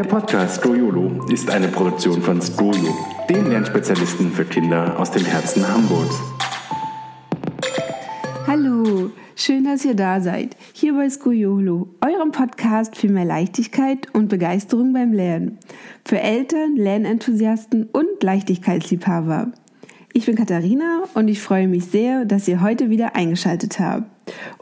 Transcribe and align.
Der 0.00 0.08
Podcast 0.08 0.60
Stroyolo 0.60 1.26
ist 1.30 1.50
eine 1.50 1.68
Produktion 1.68 2.22
von 2.22 2.40
Stroyo, 2.40 2.96
den 3.28 3.50
Lernspezialisten 3.50 4.32
für 4.32 4.46
Kinder 4.46 4.98
aus 4.98 5.10
dem 5.10 5.26
Herzen 5.26 5.62
Hamburgs. 5.68 6.18
Hallo, 8.46 9.10
schön, 9.36 9.64
dass 9.64 9.84
ihr 9.84 9.92
da 9.92 10.22
seid. 10.22 10.56
Hier 10.72 10.94
bei 10.94 11.10
Skoyolo, 11.10 11.90
eurem 12.00 12.32
Podcast 12.32 12.96
für 12.96 13.10
mehr 13.10 13.26
Leichtigkeit 13.26 14.06
und 14.14 14.30
Begeisterung 14.30 14.94
beim 14.94 15.12
Lernen. 15.12 15.58
Für 16.06 16.18
Eltern, 16.18 16.76
Lernenthusiasten 16.76 17.84
und 17.92 18.22
Leichtigkeitsliebhaber. 18.22 19.52
Ich 20.14 20.24
bin 20.24 20.34
Katharina 20.34 21.02
und 21.12 21.28
ich 21.28 21.42
freue 21.42 21.68
mich 21.68 21.84
sehr, 21.84 22.24
dass 22.24 22.48
ihr 22.48 22.62
heute 22.62 22.88
wieder 22.88 23.16
eingeschaltet 23.16 23.78
habt. 23.78 24.08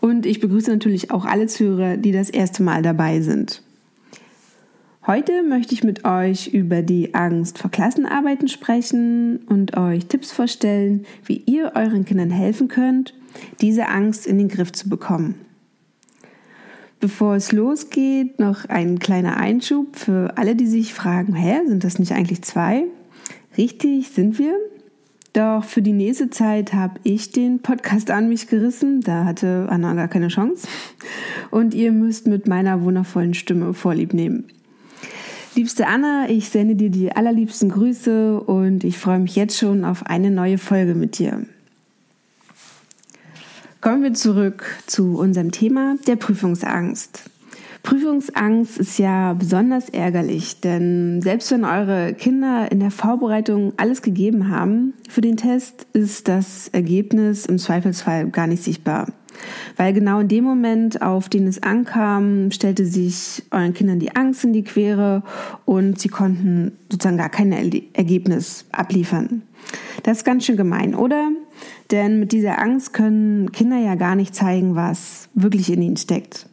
Und 0.01 0.27
ich 0.27 0.41
begrüße 0.41 0.73
natürlich 0.73 1.13
auch 1.13 1.25
alle 1.25 1.47
Zuhörer, 1.47 1.97
die 1.97 2.11
das 2.11 2.29
erste 2.29 2.65
Mal 2.65 2.83
dabei 2.83 3.21
sind. 3.21 3.63
Heute 5.09 5.43
möchte 5.43 5.73
ich 5.73 5.85
mit 5.85 6.05
euch 6.05 6.49
über 6.49 6.83
die 6.83 7.15
Angst 7.15 7.57
vor 7.57 7.71
Klassenarbeiten 7.71 8.47
sprechen 8.47 9.39
und 9.47 9.75
euch 9.75 10.05
Tipps 10.05 10.33
vorstellen, 10.33 11.07
wie 11.25 11.43
ihr 11.47 11.73
euren 11.77 12.05
Kindern 12.05 12.29
helfen 12.29 12.69
könnt, 12.69 13.15
diese 13.63 13.89
Angst 13.89 14.27
in 14.27 14.37
den 14.37 14.49
Griff 14.49 14.71
zu 14.71 14.91
bekommen. 14.91 15.37
Bevor 17.01 17.37
es 17.37 17.53
losgeht, 17.53 18.39
noch 18.39 18.67
ein 18.67 18.99
kleiner 18.99 19.39
Einschub 19.39 19.97
für 19.97 20.37
alle, 20.37 20.55
die 20.55 20.67
sich 20.67 20.93
fragen, 20.93 21.33
hä, 21.33 21.61
sind 21.67 21.85
das 21.85 21.99
nicht 21.99 22.13
eigentlich 22.13 22.43
zwei? 22.43 22.85
Richtig, 23.57 24.11
sind 24.11 24.39
wir. 24.39 24.59
Doch 25.33 25.65
für 25.65 25.81
die 25.81 25.95
nächste 25.95 26.29
Zeit 26.29 26.75
habe 26.75 27.01
ich 27.03 27.33
den 27.33 27.61
Podcast 27.61 28.11
an 28.11 28.29
mich 28.29 28.47
gerissen. 28.47 29.01
Da 29.01 29.25
hatte 29.25 29.69
Anna 29.71 29.95
gar 29.95 30.09
keine 30.09 30.29
Chance. 30.29 30.69
Und 31.51 31.73
ihr 31.73 31.93
müsst 31.93 32.27
mit 32.27 32.47
meiner 32.47 32.83
wundervollen 32.83 33.33
Stimme 33.33 33.73
Vorlieb 33.73 34.13
nehmen. 34.13 34.45
Liebste 35.59 35.89
Anna, 35.89 36.29
ich 36.29 36.51
sende 36.51 36.77
dir 36.77 36.89
die 36.89 37.11
allerliebsten 37.11 37.69
Grüße 37.69 38.41
und 38.41 38.85
ich 38.85 38.97
freue 38.97 39.19
mich 39.19 39.35
jetzt 39.35 39.59
schon 39.59 39.85
auf 39.85 40.07
eine 40.07 40.31
neue 40.31 40.57
Folge 40.57 40.95
mit 40.95 41.19
dir. 41.19 41.47
Kommen 43.81 44.05
wir 44.05 44.15
zurück 44.15 44.65
zu 44.87 45.19
unserem 45.19 45.51
Thema 45.51 45.97
der 46.07 46.15
Prüfungsangst. 46.15 47.29
Prüfungsangst 47.83 48.79
ist 48.79 49.01
ja 49.01 49.33
besonders 49.33 49.89
ärgerlich, 49.89 50.61
denn 50.61 51.23
selbst 51.23 51.51
wenn 51.51 51.65
eure 51.65 52.15
Kinder 52.15 52.71
in 52.71 52.79
der 52.79 52.93
Vorbereitung 52.93 53.73
alles 53.79 54.03
gegeben 54.03 54.51
haben 54.51 54.95
für 55.09 55.23
den 55.23 55.37
Test, 55.37 55.89
ist 55.93 56.29
das 56.29 56.69
Ergebnis 56.69 57.47
im 57.47 57.59
Zweifelsfall 57.59 58.31
gar 58.31 58.47
nicht 58.47 58.63
sichtbar. 58.63 59.09
Weil 59.77 59.93
genau 59.93 60.21
in 60.21 60.29
dem 60.29 60.45
Moment, 60.45 61.03
auf 61.03 61.29
den 61.29 61.47
es 61.47 61.63
ankam, 61.63 62.51
stellte 62.51 62.85
sich 62.85 63.43
euren 63.51 63.75
Kindern 63.75 63.99
die 63.99 64.15
Angst 64.17 64.45
in 64.45 64.53
die 64.53 64.65
Quere 64.65 65.23
und 65.65 65.99
sie 65.99 66.09
konnten 66.09 66.73
sozusagen 66.91 67.19
gar 67.19 67.29
kein 67.29 67.53
Ergebnis 67.53 68.67
abliefern. 68.73 69.43
Das 70.03 70.19
ist 70.19 70.25
ganz 70.25 70.45
schön 70.45 70.57
gemein, 70.57 70.95
oder? 70.95 71.31
Denn 71.91 72.21
mit 72.21 72.33
dieser 72.33 72.61
Angst 72.61 72.93
können 72.93 73.53
Kinder 73.53 73.79
ja 73.79 73.95
gar 73.95 74.15
nicht 74.15 74.35
zeigen, 74.35 74.75
was 74.75 75.29
wirklich 75.35 75.73
in 75.73 75.83
ihnen 75.83 75.97
steckt. 75.97 76.48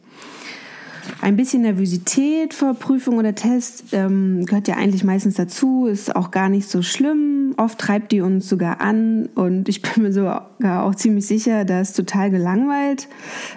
Ein 1.20 1.36
bisschen 1.36 1.62
Nervosität 1.62 2.52
vor 2.52 2.74
Prüfung 2.74 3.16
oder 3.16 3.34
Test 3.34 3.84
ähm, 3.92 4.44
gehört 4.44 4.68
ja 4.68 4.76
eigentlich 4.76 5.02
meistens 5.02 5.34
dazu, 5.34 5.86
ist 5.86 6.14
auch 6.14 6.30
gar 6.30 6.48
nicht 6.48 6.68
so 6.68 6.82
schlimm. 6.82 7.54
Oft 7.56 7.78
treibt 7.78 8.12
die 8.12 8.20
uns 8.20 8.48
sogar 8.48 8.80
an 8.80 9.30
und 9.34 9.68
ich 9.68 9.80
bin 9.80 10.02
mir 10.02 10.12
sogar 10.12 10.50
auch 10.62 10.94
ziemlich 10.94 11.26
sicher, 11.26 11.64
dass 11.64 11.94
total 11.94 12.30
gelangweilt 12.30 13.08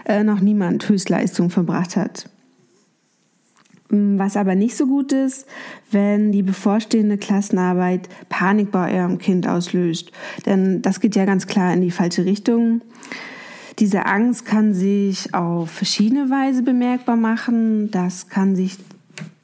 äh, 0.06 0.24
noch 0.24 0.40
niemand 0.40 0.88
Höchstleistung 0.88 1.50
verbracht 1.50 1.98
hat. 1.98 2.30
Was 3.90 4.38
aber 4.38 4.56
nicht 4.56 4.78
so 4.78 4.86
gut 4.86 5.12
ist, 5.12 5.48
wenn 5.92 6.32
die 6.32 6.44
bevorstehende 6.44 7.18
Klassenarbeit 7.18 8.08
Panik 8.30 8.72
bei 8.72 8.94
eurem 9.00 9.18
Kind 9.18 9.48
auslöst. 9.48 10.12
Denn 10.46 10.82
das 10.82 11.00
geht 11.00 11.16
ja 11.16 11.26
ganz 11.26 11.48
klar 11.48 11.74
in 11.74 11.82
die 11.82 11.92
falsche 11.92 12.24
Richtung. 12.24 12.82
Diese 13.80 14.06
Angst 14.06 14.46
kann 14.46 14.74
sich 14.74 15.34
auf 15.34 15.72
verschiedene 15.72 16.30
Weise 16.30 16.64
bemerkbar 16.64 17.16
machen. 17.16 17.90
Das 17.92 18.28
kann 18.28 18.56
sich 18.56 18.78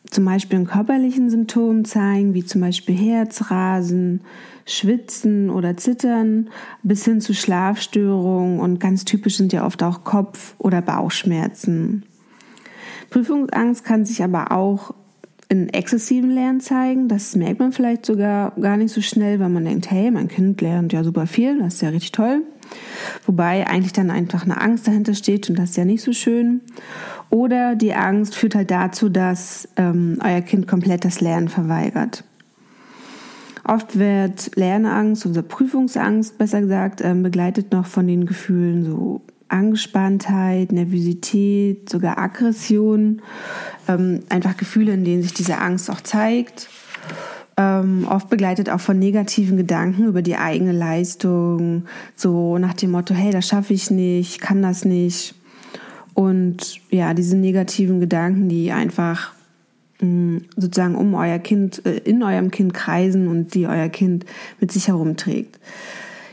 zum 0.09 0.25
Beispiel 0.25 0.59
in 0.59 0.67
körperlichen 0.67 1.29
Symptomen 1.29 1.85
zeigen, 1.85 2.33
wie 2.33 2.43
zum 2.43 2.59
Beispiel 2.61 2.95
Herzrasen, 2.95 4.21
Schwitzen 4.65 5.49
oder 5.49 5.77
Zittern, 5.77 6.49
bis 6.83 7.05
hin 7.05 7.21
zu 7.21 7.33
Schlafstörungen 7.33 8.59
und 8.59 8.79
ganz 8.79 9.05
typisch 9.05 9.37
sind 9.37 9.53
ja 9.53 9.65
oft 9.65 9.81
auch 9.83 10.03
Kopf- 10.03 10.55
oder 10.57 10.81
Bauchschmerzen. 10.81 12.03
Prüfungsangst 13.11 13.85
kann 13.85 14.05
sich 14.05 14.23
aber 14.23 14.51
auch 14.51 14.93
in 15.47 15.69
exzessiven 15.69 16.31
Lernen 16.31 16.59
zeigen. 16.59 17.07
Das 17.07 17.35
merkt 17.35 17.59
man 17.59 17.71
vielleicht 17.71 18.05
sogar 18.05 18.51
gar 18.59 18.77
nicht 18.77 18.91
so 18.91 19.01
schnell, 19.01 19.39
weil 19.39 19.49
man 19.49 19.63
denkt, 19.63 19.91
hey, 19.91 20.11
mein 20.11 20.27
Kind 20.27 20.59
lernt 20.61 20.91
ja 20.91 21.03
super 21.03 21.27
viel, 21.27 21.59
das 21.59 21.75
ist 21.75 21.81
ja 21.81 21.89
richtig 21.89 22.11
toll. 22.11 22.41
Wobei 23.25 23.67
eigentlich 23.67 23.93
dann 23.93 24.11
einfach 24.11 24.43
eine 24.43 24.59
Angst 24.59 24.87
dahinter 24.87 25.13
steht 25.13 25.49
und 25.49 25.57
das 25.57 25.71
ist 25.71 25.77
ja 25.77 25.85
nicht 25.85 26.03
so 26.03 26.13
schön. 26.13 26.61
Oder 27.29 27.75
die 27.75 27.93
Angst 27.93 28.35
führt 28.35 28.55
halt 28.55 28.71
dazu, 28.71 29.09
dass 29.09 29.67
ähm, 29.77 30.19
euer 30.23 30.41
Kind 30.41 30.67
komplett 30.67 31.05
das 31.05 31.21
Lernen 31.21 31.49
verweigert. 31.49 32.23
Oft 33.63 33.97
wird 33.97 34.55
Lernangst, 34.55 35.25
unsere 35.25 35.45
Prüfungsangst 35.45 36.37
besser 36.37 36.61
gesagt, 36.61 37.01
ähm, 37.01 37.23
begleitet 37.23 37.71
noch 37.71 37.87
von 37.87 38.07
den 38.07 38.27
Gefühlen 38.27 38.85
so 38.85 39.21
Angespanntheit, 39.47 40.71
Nervosität, 40.71 41.89
sogar 41.89 42.19
Aggression. 42.19 43.21
Ähm, 43.87 44.21
einfach 44.29 44.57
Gefühle, 44.57 44.93
in 44.93 45.03
denen 45.03 45.23
sich 45.23 45.33
diese 45.33 45.57
Angst 45.57 45.89
auch 45.89 46.01
zeigt 46.01 46.69
ähm, 47.57 48.05
oft 48.09 48.29
begleitet 48.29 48.69
auch 48.69 48.81
von 48.81 48.99
negativen 48.99 49.57
Gedanken 49.57 50.05
über 50.05 50.21
die 50.21 50.35
eigene 50.35 50.73
Leistung, 50.73 51.85
so 52.15 52.57
nach 52.57 52.73
dem 52.73 52.91
Motto, 52.91 53.13
hey, 53.13 53.31
das 53.31 53.47
schaffe 53.47 53.73
ich 53.73 53.91
nicht, 53.91 54.41
kann 54.41 54.61
das 54.61 54.83
nicht. 54.83 55.35
Und 56.13 56.79
ja, 56.91 57.13
diese 57.13 57.37
negativen 57.37 57.99
Gedanken, 57.99 58.49
die 58.49 58.71
einfach 58.71 59.33
mh, 60.01 60.07
mm, 60.07 60.41
sozusagen 60.57 60.95
um 60.95 61.13
euer 61.13 61.39
Kind, 61.39 61.85
äh, 61.85 61.97
in 61.97 62.23
eurem 62.23 62.51
Kind 62.51 62.73
kreisen 62.73 63.27
und 63.27 63.53
die 63.53 63.67
euer 63.67 63.89
Kind 63.89 64.25
mit 64.59 64.71
sich 64.71 64.87
herumträgt. 64.87 65.59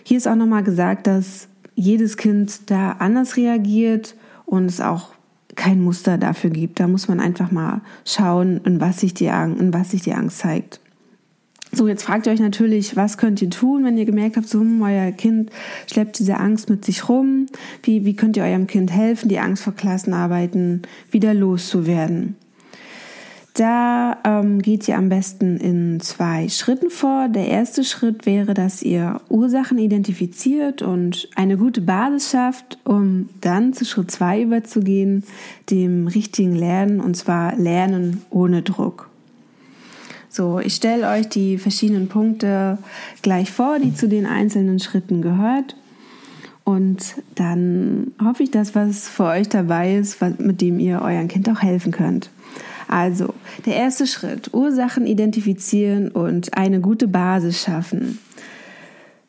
Hier 0.04 0.16
ist 0.16 0.28
auch 0.28 0.36
nochmal 0.36 0.62
gesagt, 0.62 1.06
dass 1.06 1.48
jedes 1.74 2.16
Kind 2.16 2.70
da 2.70 2.92
anders 2.98 3.36
reagiert 3.36 4.16
und 4.44 4.66
es 4.66 4.80
auch 4.80 5.10
kein 5.54 5.80
Muster 5.80 6.18
dafür 6.18 6.50
gibt. 6.50 6.80
Da 6.80 6.88
muss 6.88 7.08
man 7.08 7.20
einfach 7.20 7.50
mal 7.50 7.82
schauen, 8.04 8.60
in 8.64 8.80
was 8.80 9.00
sich 9.00 9.14
die, 9.14 9.26
in 9.26 9.72
was 9.72 9.90
sich 9.90 10.02
die 10.02 10.14
Angst 10.14 10.38
zeigt. 10.38 10.81
So, 11.74 11.88
jetzt 11.88 12.02
fragt 12.02 12.26
ihr 12.26 12.32
euch 12.32 12.40
natürlich, 12.40 12.96
was 12.96 13.16
könnt 13.16 13.40
ihr 13.40 13.48
tun, 13.48 13.82
wenn 13.84 13.96
ihr 13.96 14.04
gemerkt 14.04 14.36
habt, 14.36 14.46
so, 14.46 14.60
hm, 14.60 14.82
euer 14.82 15.10
Kind 15.10 15.50
schleppt 15.90 16.18
diese 16.18 16.36
Angst 16.36 16.68
mit 16.68 16.84
sich 16.84 17.08
rum. 17.08 17.46
Wie, 17.82 18.04
wie 18.04 18.14
könnt 18.14 18.36
ihr 18.36 18.44
eurem 18.44 18.66
Kind 18.66 18.92
helfen, 18.92 19.30
die 19.30 19.38
Angst 19.38 19.62
vor 19.62 19.72
Klassenarbeiten 19.72 20.82
wieder 21.10 21.32
loszuwerden? 21.32 22.36
Da 23.54 24.18
ähm, 24.24 24.60
geht 24.60 24.86
ihr 24.86 24.98
am 24.98 25.08
besten 25.08 25.56
in 25.58 26.00
zwei 26.00 26.48
Schritten 26.50 26.90
vor. 26.90 27.28
Der 27.28 27.48
erste 27.48 27.84
Schritt 27.84 28.26
wäre, 28.26 28.52
dass 28.52 28.82
ihr 28.82 29.20
Ursachen 29.30 29.78
identifiziert 29.78 30.82
und 30.82 31.28
eine 31.36 31.56
gute 31.56 31.80
Basis 31.80 32.30
schafft, 32.30 32.78
um 32.84 33.30
dann 33.40 33.72
zu 33.72 33.86
Schritt 33.86 34.10
zwei 34.10 34.42
überzugehen, 34.42 35.24
dem 35.70 36.06
richtigen 36.06 36.54
Lernen, 36.54 37.00
und 37.00 37.16
zwar 37.16 37.56
Lernen 37.56 38.22
ohne 38.30 38.62
Druck. 38.62 39.11
So, 40.34 40.60
ich 40.60 40.74
stelle 40.74 41.10
euch 41.10 41.28
die 41.28 41.58
verschiedenen 41.58 42.08
Punkte 42.08 42.78
gleich 43.20 43.52
vor, 43.52 43.78
die 43.78 43.94
zu 43.94 44.08
den 44.08 44.24
einzelnen 44.24 44.80
Schritten 44.80 45.20
gehört. 45.20 45.76
Und 46.64 47.16
dann 47.34 48.12
hoffe 48.24 48.42
ich, 48.42 48.50
dass 48.50 48.74
was 48.74 49.10
für 49.10 49.24
euch 49.24 49.50
dabei 49.50 49.94
ist, 49.94 50.22
mit 50.38 50.62
dem 50.62 50.78
ihr 50.78 51.02
euren 51.02 51.28
Kind 51.28 51.50
auch 51.50 51.60
helfen 51.60 51.92
könnt. 51.92 52.30
Also, 52.88 53.34
der 53.66 53.76
erste 53.76 54.06
Schritt, 54.06 54.54
Ursachen 54.54 55.06
identifizieren 55.06 56.08
und 56.08 56.56
eine 56.56 56.80
gute 56.80 57.08
Basis 57.08 57.60
schaffen. 57.60 58.18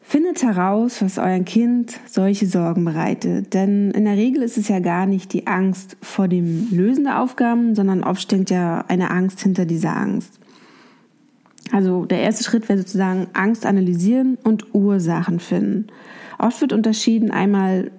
Findet 0.01 0.41
heraus, 0.41 1.01
was 1.01 1.17
euer 1.17 1.39
Kind 1.39 1.99
solche 2.09 2.47
Sorgen 2.47 2.85
bereitet. 2.85 3.53
Denn 3.53 3.91
in 3.91 4.05
der 4.05 4.15
Regel 4.15 4.41
ist 4.41 4.57
es 4.57 4.69
ja 4.69 4.79
gar 4.79 5.05
nicht 5.05 5.33
die 5.33 5.47
Angst 5.47 5.97
vor 6.01 6.29
dem 6.29 6.69
Lösen 6.71 7.03
der 7.03 7.19
Aufgaben, 7.19 7.75
sondern 7.75 8.05
oft 8.05 8.21
steckt 8.21 8.51
ja 8.51 8.85
eine 8.87 9.11
Angst 9.11 9.41
hinter 9.41 9.65
dieser 9.65 9.97
Angst. 9.97 10.39
Also 11.73 12.05
der 12.05 12.21
erste 12.21 12.43
Schritt 12.43 12.69
wäre 12.69 12.77
sozusagen 12.77 13.27
Angst 13.33 13.65
analysieren 13.65 14.37
und 14.43 14.75
Ursachen 14.75 15.39
finden. 15.39 15.87
Oft 16.37 16.61
wird 16.61 16.71
unterschieden 16.71 17.31
einmal 17.31 17.89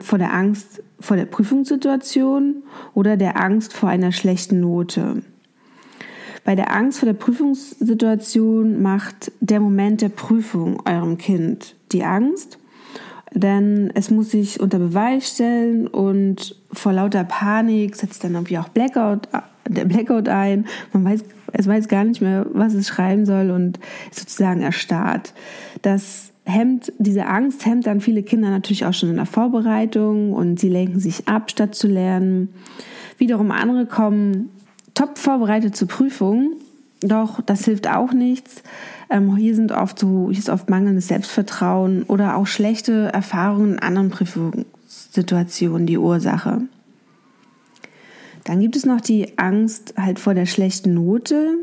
vor 0.00 0.18
der 0.18 0.32
Angst 0.32 0.84
vor 1.00 1.16
der 1.16 1.26
Prüfungssituation 1.26 2.62
oder 2.94 3.16
der 3.16 3.42
Angst 3.42 3.72
vor 3.72 3.88
einer 3.88 4.12
schlechten 4.12 4.60
Note. 4.60 5.22
Bei 6.44 6.54
der 6.54 6.72
Angst 6.72 7.00
vor 7.00 7.06
der 7.06 7.14
Prüfungssituation 7.14 8.80
macht 8.80 9.32
der 9.40 9.58
Moment 9.58 10.00
der 10.00 10.08
Prüfung 10.08 10.80
eurem 10.86 11.18
Kind 11.18 11.74
die 11.90 12.04
Angst, 12.04 12.58
denn 13.32 13.90
es 13.94 14.12
muss 14.12 14.30
sich 14.30 14.60
unter 14.60 14.78
Beweis 14.78 15.28
stellen 15.34 15.88
und 15.88 16.54
vor 16.72 16.92
lauter 16.92 17.24
Panik 17.24 17.96
setzt 17.96 18.22
dann 18.22 18.34
irgendwie 18.34 18.58
auch 18.58 18.68
Blackout 18.68 19.28
der 19.68 19.84
Blackout 19.84 20.28
ein. 20.28 20.66
Man 20.92 21.04
weiß, 21.04 21.24
es 21.58 21.66
weiß 21.66 21.88
gar 21.88 22.04
nicht 22.04 22.20
mehr, 22.20 22.46
was 22.52 22.74
es 22.74 22.88
schreiben 22.88 23.26
soll 23.26 23.50
und 23.50 23.78
ist 24.10 24.20
sozusagen 24.20 24.62
erstarrt. 24.62 25.32
Das 25.82 26.32
hemmt, 26.44 26.92
diese 26.98 27.26
Angst 27.26 27.66
hemmt 27.66 27.86
dann 27.86 28.00
viele 28.00 28.22
Kinder 28.22 28.50
natürlich 28.50 28.84
auch 28.84 28.94
schon 28.94 29.10
in 29.10 29.16
der 29.16 29.26
Vorbereitung 29.26 30.32
und 30.32 30.60
sie 30.60 30.68
lenken 30.68 31.00
sich 31.00 31.28
ab, 31.28 31.50
statt 31.50 31.74
zu 31.74 31.88
lernen. 31.88 32.48
Wiederum 33.18 33.50
andere 33.50 33.86
kommen 33.86 34.50
top 34.94 35.18
vorbereitet 35.18 35.76
zur 35.76 35.88
Prüfung, 35.88 36.52
doch 37.00 37.40
das 37.40 37.64
hilft 37.64 37.88
auch 37.88 38.12
nichts. 38.12 38.62
Ähm, 39.10 39.36
hier 39.36 39.54
sind 39.54 39.72
oft 39.72 39.98
so, 39.98 40.28
hier 40.30 40.38
ist 40.38 40.48
oft 40.48 40.70
mangelndes 40.70 41.08
Selbstvertrauen 41.08 42.02
oder 42.04 42.36
auch 42.36 42.46
schlechte 42.46 43.10
Erfahrungen 43.12 43.74
in 43.74 43.78
anderen 43.78 44.10
Prüfungssituationen 44.10 45.86
die 45.86 45.98
Ursache. 45.98 46.62
Dann 48.46 48.60
gibt 48.60 48.76
es 48.76 48.86
noch 48.86 49.00
die 49.00 49.36
Angst 49.38 49.94
halt 49.96 50.20
vor 50.20 50.32
der 50.32 50.46
schlechten 50.46 50.94
Note. 50.94 51.58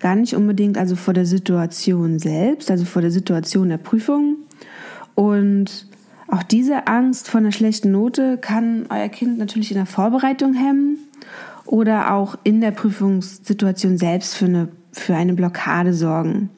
Gar 0.00 0.16
nicht 0.16 0.34
unbedingt 0.34 0.78
also 0.78 0.96
vor 0.96 1.12
der 1.12 1.26
Situation 1.26 2.18
selbst, 2.18 2.70
also 2.70 2.86
vor 2.86 3.02
der 3.02 3.10
Situation 3.10 3.68
der 3.68 3.76
Prüfung. 3.76 4.36
Und 5.14 5.86
auch 6.28 6.42
diese 6.42 6.86
Angst 6.86 7.28
vor 7.28 7.40
einer 7.40 7.52
schlechten 7.52 7.92
Note 7.92 8.38
kann 8.38 8.86
euer 8.88 9.10
Kind 9.10 9.38
natürlich 9.38 9.70
in 9.70 9.76
der 9.76 9.86
Vorbereitung 9.86 10.54
hemmen 10.54 10.96
oder 11.66 12.14
auch 12.14 12.36
in 12.42 12.62
der 12.62 12.70
Prüfungssituation 12.70 13.98
selbst 13.98 14.34
für 14.34 14.46
eine, 14.46 14.68
für 14.92 15.14
eine 15.14 15.34
Blockade 15.34 15.92
sorgen. 15.92 16.48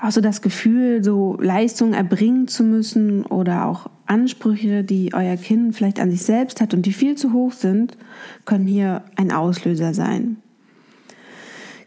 Auch 0.00 0.10
so 0.10 0.20
das 0.20 0.42
Gefühl, 0.42 1.02
so 1.02 1.36
Leistungen 1.40 1.94
erbringen 1.94 2.48
zu 2.48 2.62
müssen 2.62 3.24
oder 3.24 3.66
auch 3.66 3.88
Ansprüche, 4.06 4.84
die 4.84 5.14
euer 5.14 5.36
Kind 5.36 5.74
vielleicht 5.74 6.00
an 6.00 6.10
sich 6.10 6.22
selbst 6.22 6.60
hat 6.60 6.74
und 6.74 6.86
die 6.86 6.92
viel 6.92 7.16
zu 7.16 7.32
hoch 7.32 7.52
sind, 7.52 7.96
können 8.44 8.66
hier 8.66 9.02
ein 9.16 9.32
Auslöser 9.32 9.94
sein. 9.94 10.36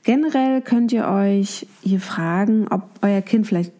Generell 0.03 0.61
könnt 0.61 0.93
ihr 0.93 1.07
euch 1.07 1.67
hier 1.81 1.99
fragen, 1.99 2.67
ob 2.69 2.83
euer 3.01 3.21
Kind 3.21 3.45
vielleicht 3.45 3.73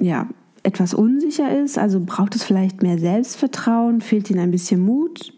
ja, 0.00 0.26
etwas 0.62 0.94
unsicher 0.94 1.56
ist, 1.56 1.78
also 1.78 2.00
braucht 2.04 2.34
es 2.34 2.44
vielleicht 2.44 2.82
mehr 2.82 2.98
Selbstvertrauen, 2.98 4.00
fehlt 4.00 4.30
ihnen 4.30 4.40
ein 4.40 4.50
bisschen 4.50 4.80
Mut 4.80 5.32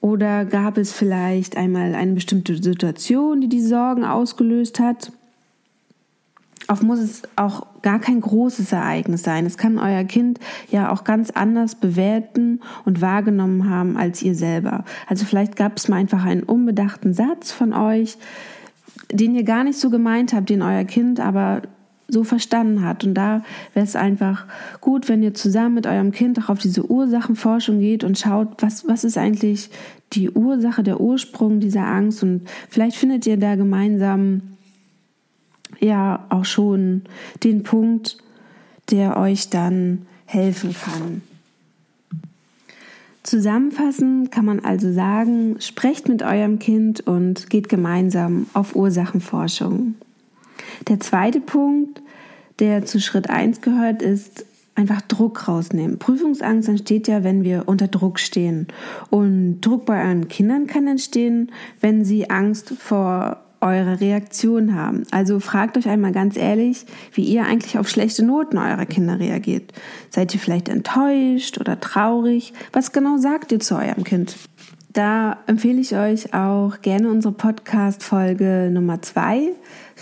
oder 0.00 0.44
gab 0.44 0.76
es 0.76 0.92
vielleicht 0.92 1.56
einmal 1.56 1.94
eine 1.94 2.12
bestimmte 2.12 2.62
Situation, 2.62 3.40
die 3.40 3.48
die 3.48 3.62
Sorgen 3.62 4.04
ausgelöst 4.04 4.78
hat? 4.78 5.12
Oft 6.68 6.82
muss 6.82 6.98
es 6.98 7.22
auch 7.36 7.66
gar 7.82 7.98
kein 7.98 8.20
großes 8.20 8.72
Ereignis 8.72 9.22
sein. 9.22 9.44
Es 9.44 9.58
kann 9.58 9.78
euer 9.78 10.04
Kind 10.04 10.40
ja 10.70 10.90
auch 10.90 11.04
ganz 11.04 11.30
anders 11.30 11.74
bewerten 11.74 12.60
und 12.86 13.02
wahrgenommen 13.02 13.68
haben 13.68 13.96
als 13.98 14.22
ihr 14.22 14.34
selber. 14.34 14.84
Also 15.06 15.26
vielleicht 15.26 15.56
gab 15.56 15.76
es 15.76 15.88
mal 15.88 15.96
einfach 15.96 16.24
einen 16.24 16.42
unbedachten 16.42 17.12
Satz 17.12 17.52
von 17.52 17.74
euch, 17.74 18.16
den 19.12 19.34
ihr 19.34 19.44
gar 19.44 19.64
nicht 19.64 19.78
so 19.78 19.90
gemeint 19.90 20.32
habt, 20.32 20.48
den 20.48 20.62
euer 20.62 20.84
Kind 20.84 21.20
aber 21.20 21.62
so 22.08 22.24
verstanden 22.24 22.82
hat. 22.82 23.04
Und 23.04 23.14
da 23.14 23.42
wäre 23.74 23.84
es 23.84 23.96
einfach 23.96 24.46
gut, 24.80 25.08
wenn 25.08 25.22
ihr 25.22 25.34
zusammen 25.34 25.74
mit 25.74 25.86
eurem 25.86 26.12
Kind 26.12 26.38
auch 26.38 26.48
auf 26.48 26.58
diese 26.58 26.90
Ursachenforschung 26.90 27.80
geht 27.80 28.04
und 28.04 28.18
schaut, 28.18 28.62
was, 28.62 28.88
was 28.88 29.04
ist 29.04 29.18
eigentlich 29.18 29.70
die 30.12 30.30
Ursache, 30.30 30.82
der 30.82 31.00
Ursprung 31.00 31.60
dieser 31.60 31.86
Angst. 31.86 32.22
Und 32.22 32.42
vielleicht 32.68 32.96
findet 32.96 33.26
ihr 33.26 33.36
da 33.36 33.56
gemeinsam 33.56 34.53
ja 35.80 36.26
auch 36.28 36.44
schon 36.44 37.02
den 37.42 37.62
Punkt, 37.62 38.18
der 38.90 39.16
euch 39.16 39.50
dann 39.50 40.06
helfen 40.26 40.74
kann. 40.74 41.22
Zusammenfassend 43.22 44.30
kann 44.30 44.44
man 44.44 44.60
also 44.60 44.92
sagen, 44.92 45.56
sprecht 45.58 46.08
mit 46.08 46.22
eurem 46.22 46.58
Kind 46.58 47.06
und 47.06 47.48
geht 47.48 47.70
gemeinsam 47.70 48.46
auf 48.52 48.76
Ursachenforschung. 48.76 49.94
Der 50.88 51.00
zweite 51.00 51.40
Punkt, 51.40 52.02
der 52.58 52.84
zu 52.84 53.00
Schritt 53.00 53.30
1 53.30 53.62
gehört, 53.62 54.02
ist 54.02 54.44
einfach 54.74 55.00
Druck 55.02 55.48
rausnehmen. 55.48 55.98
Prüfungsangst 55.98 56.68
entsteht 56.68 57.08
ja, 57.08 57.24
wenn 57.24 57.44
wir 57.44 57.62
unter 57.66 57.88
Druck 57.88 58.18
stehen. 58.18 58.66
Und 59.08 59.60
Druck 59.60 59.86
bei 59.86 60.04
euren 60.04 60.28
Kindern 60.28 60.66
kann 60.66 60.86
entstehen, 60.86 61.50
wenn 61.80 62.04
sie 62.04 62.28
Angst 62.28 62.74
vor 62.78 63.40
eurer 63.64 64.00
Reaktion 64.00 64.74
haben. 64.74 65.04
Also 65.10 65.40
fragt 65.40 65.76
euch 65.76 65.88
einmal 65.88 66.12
ganz 66.12 66.36
ehrlich, 66.36 66.84
wie 67.12 67.24
ihr 67.24 67.46
eigentlich 67.46 67.78
auf 67.78 67.88
schlechte 67.88 68.24
Noten 68.24 68.58
eurer 68.58 68.86
Kinder 68.86 69.18
reagiert. 69.18 69.72
Seid 70.10 70.34
ihr 70.34 70.40
vielleicht 70.40 70.68
enttäuscht 70.68 71.58
oder 71.58 71.80
traurig? 71.80 72.52
Was 72.72 72.92
genau 72.92 73.16
sagt 73.16 73.50
ihr 73.52 73.60
zu 73.60 73.76
eurem 73.76 74.04
Kind? 74.04 74.36
Da 74.92 75.38
empfehle 75.48 75.80
ich 75.80 75.96
euch 75.96 76.34
auch 76.34 76.80
gerne 76.80 77.10
unsere 77.10 77.34
Podcast-Folge 77.34 78.70
Nummer 78.72 79.02
zwei 79.02 79.48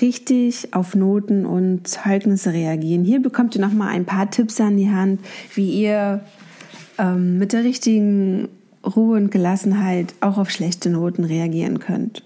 richtig 0.02 0.74
auf 0.74 0.94
Noten 0.94 1.46
und 1.46 1.86
Zeugnisse 1.86 2.52
reagieren. 2.52 3.04
Hier 3.04 3.22
bekommt 3.22 3.54
ihr 3.54 3.62
nochmal 3.62 3.88
ein 3.88 4.04
paar 4.04 4.30
Tipps 4.30 4.60
an 4.60 4.76
die 4.76 4.90
Hand, 4.90 5.20
wie 5.54 5.70
ihr 5.70 6.20
ähm, 6.98 7.38
mit 7.38 7.54
der 7.54 7.64
richtigen 7.64 8.48
Ruhe 8.84 9.16
und 9.16 9.30
Gelassenheit 9.30 10.14
auch 10.20 10.36
auf 10.36 10.50
schlechte 10.50 10.90
Noten 10.90 11.24
reagieren 11.24 11.78
könnt. 11.78 12.22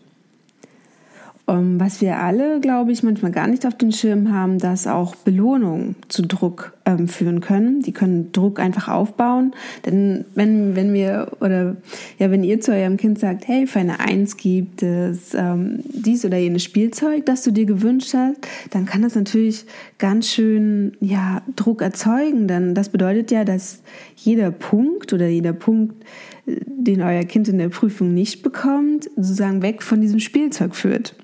Ähm, 1.48 1.78
was 1.78 2.00
wir 2.00 2.19
alle, 2.19 2.58
glaube 2.60 2.90
ich, 2.90 3.04
manchmal 3.04 3.31
gar 3.31 3.46
nicht 3.46 3.66
auf 3.66 3.76
den 3.76 3.93
Schirm 3.93 4.32
haben, 4.32 4.58
dass 4.58 4.88
auch 4.88 5.14
Belohnungen 5.14 5.94
zu 6.08 6.22
Druck 6.22 6.72
ähm, 6.84 7.06
führen 7.06 7.40
können. 7.40 7.82
Die 7.82 7.93
können 7.93 8.32
Druck 8.32 8.58
einfach 8.58 8.88
aufbauen. 8.88 9.54
Denn 9.84 10.25
wenn, 10.34 10.75
wenn 10.75 10.93
wir 10.93 11.28
oder 11.40 11.76
ja, 12.19 12.32
wenn 12.32 12.43
ihr 12.43 12.60
zu 12.60 12.72
eurem 12.72 12.96
Kind 12.96 13.20
sagt, 13.20 13.46
hey, 13.46 13.69
für 13.69 13.78
eine 13.78 14.00
Eins 14.00 14.37
gibt 14.37 14.82
es 14.82 15.34
ähm, 15.34 15.84
dies 15.84 16.25
oder 16.25 16.37
jenes 16.37 16.64
Spielzeug, 16.64 17.25
das 17.26 17.43
du 17.43 17.52
dir 17.52 17.66
gewünscht 17.66 18.12
hast, 18.12 18.38
dann 18.70 18.84
kann 18.84 19.02
das 19.02 19.14
natürlich 19.14 19.66
ganz 19.98 20.28
schön 20.28 20.96
ja, 21.00 21.43
Druck 21.54 21.81
erzeugen. 21.81 22.48
Denn 22.48 22.75
das 22.75 22.88
bedeutet 22.88 23.31
ja, 23.31 23.44
dass 23.44 23.82
jeder 24.16 24.50
Punkt 24.50 25.12
oder 25.12 25.28
jeder 25.28 25.52
Punkt, 25.52 26.02
äh, 26.46 26.56
den 26.66 27.02
euer 27.02 27.22
Kind 27.22 27.46
in 27.46 27.58
der 27.58 27.69
Prüfung 27.69 28.14
nicht 28.14 28.43
bekommt, 28.43 29.04
sozusagen 29.14 29.62
weg 29.62 29.84
von 29.84 30.00
diesem 30.00 30.19
Spielzeug 30.19 30.75
führt 30.75 31.14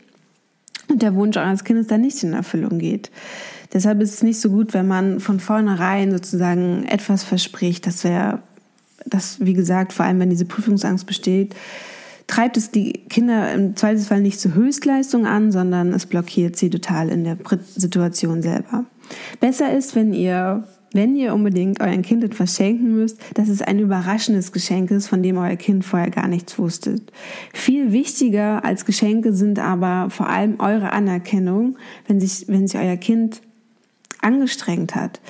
und 0.92 1.02
der 1.02 1.14
Wunsch 1.14 1.36
eures 1.36 1.64
Kindes 1.64 1.86
dann 1.86 2.00
nicht 2.00 2.22
in 2.22 2.32
Erfüllung 2.32 2.78
geht. 2.78 3.10
Deshalb 3.72 4.00
ist 4.02 4.14
es 4.14 4.22
nicht 4.22 4.40
so 4.40 4.50
gut, 4.50 4.74
wenn 4.74 4.86
man 4.86 5.18
von 5.18 5.40
vornherein 5.40 6.10
sozusagen 6.10 6.84
etwas 6.84 7.24
verspricht. 7.24 7.86
Das 7.86 8.04
wäre, 8.04 8.40
das, 9.06 9.38
wie 9.40 9.54
gesagt, 9.54 9.92
vor 9.92 10.04
allem 10.04 10.20
wenn 10.20 10.30
diese 10.30 10.44
Prüfungsangst 10.44 11.06
besteht, 11.06 11.54
treibt 12.26 12.56
es 12.56 12.70
die 12.70 12.92
Kinder 13.08 13.52
im 13.52 13.76
Zweifelsfall 13.76 14.20
nicht 14.20 14.40
zur 14.40 14.54
Höchstleistung 14.54 15.26
an, 15.26 15.52
sondern 15.52 15.92
es 15.92 16.06
blockiert 16.06 16.56
sie 16.56 16.70
total 16.70 17.08
in 17.08 17.24
der 17.24 17.38
Situation 17.74 18.42
selber. 18.42 18.84
Besser 19.40 19.74
ist, 19.74 19.96
wenn 19.96 20.12
ihr 20.12 20.64
wenn 20.94 21.16
ihr 21.16 21.34
unbedingt 21.34 21.80
euren 21.80 22.02
Kind 22.02 22.24
etwas 22.24 22.56
schenken 22.56 22.94
müsst, 22.94 23.18
dass 23.34 23.48
es 23.48 23.62
ein 23.62 23.78
überraschendes 23.78 24.52
Geschenk 24.52 24.90
ist, 24.90 25.08
von 25.08 25.22
dem 25.22 25.36
euer 25.36 25.56
Kind 25.56 25.84
vorher 25.84 26.10
gar 26.10 26.28
nichts 26.28 26.58
wusste. 26.58 26.96
Viel 27.52 27.92
wichtiger 27.92 28.64
als 28.64 28.84
Geschenke 28.84 29.32
sind 29.32 29.58
aber 29.58 30.10
vor 30.10 30.28
allem 30.28 30.60
eure 30.60 30.92
Anerkennung, 30.92 31.76
wenn 32.06 32.20
sich, 32.20 32.48
wenn 32.48 32.66
sich 32.66 32.80
euer 32.80 32.96
Kind 32.96 33.40
angestrengt 34.20 34.94
hat. 34.94 35.20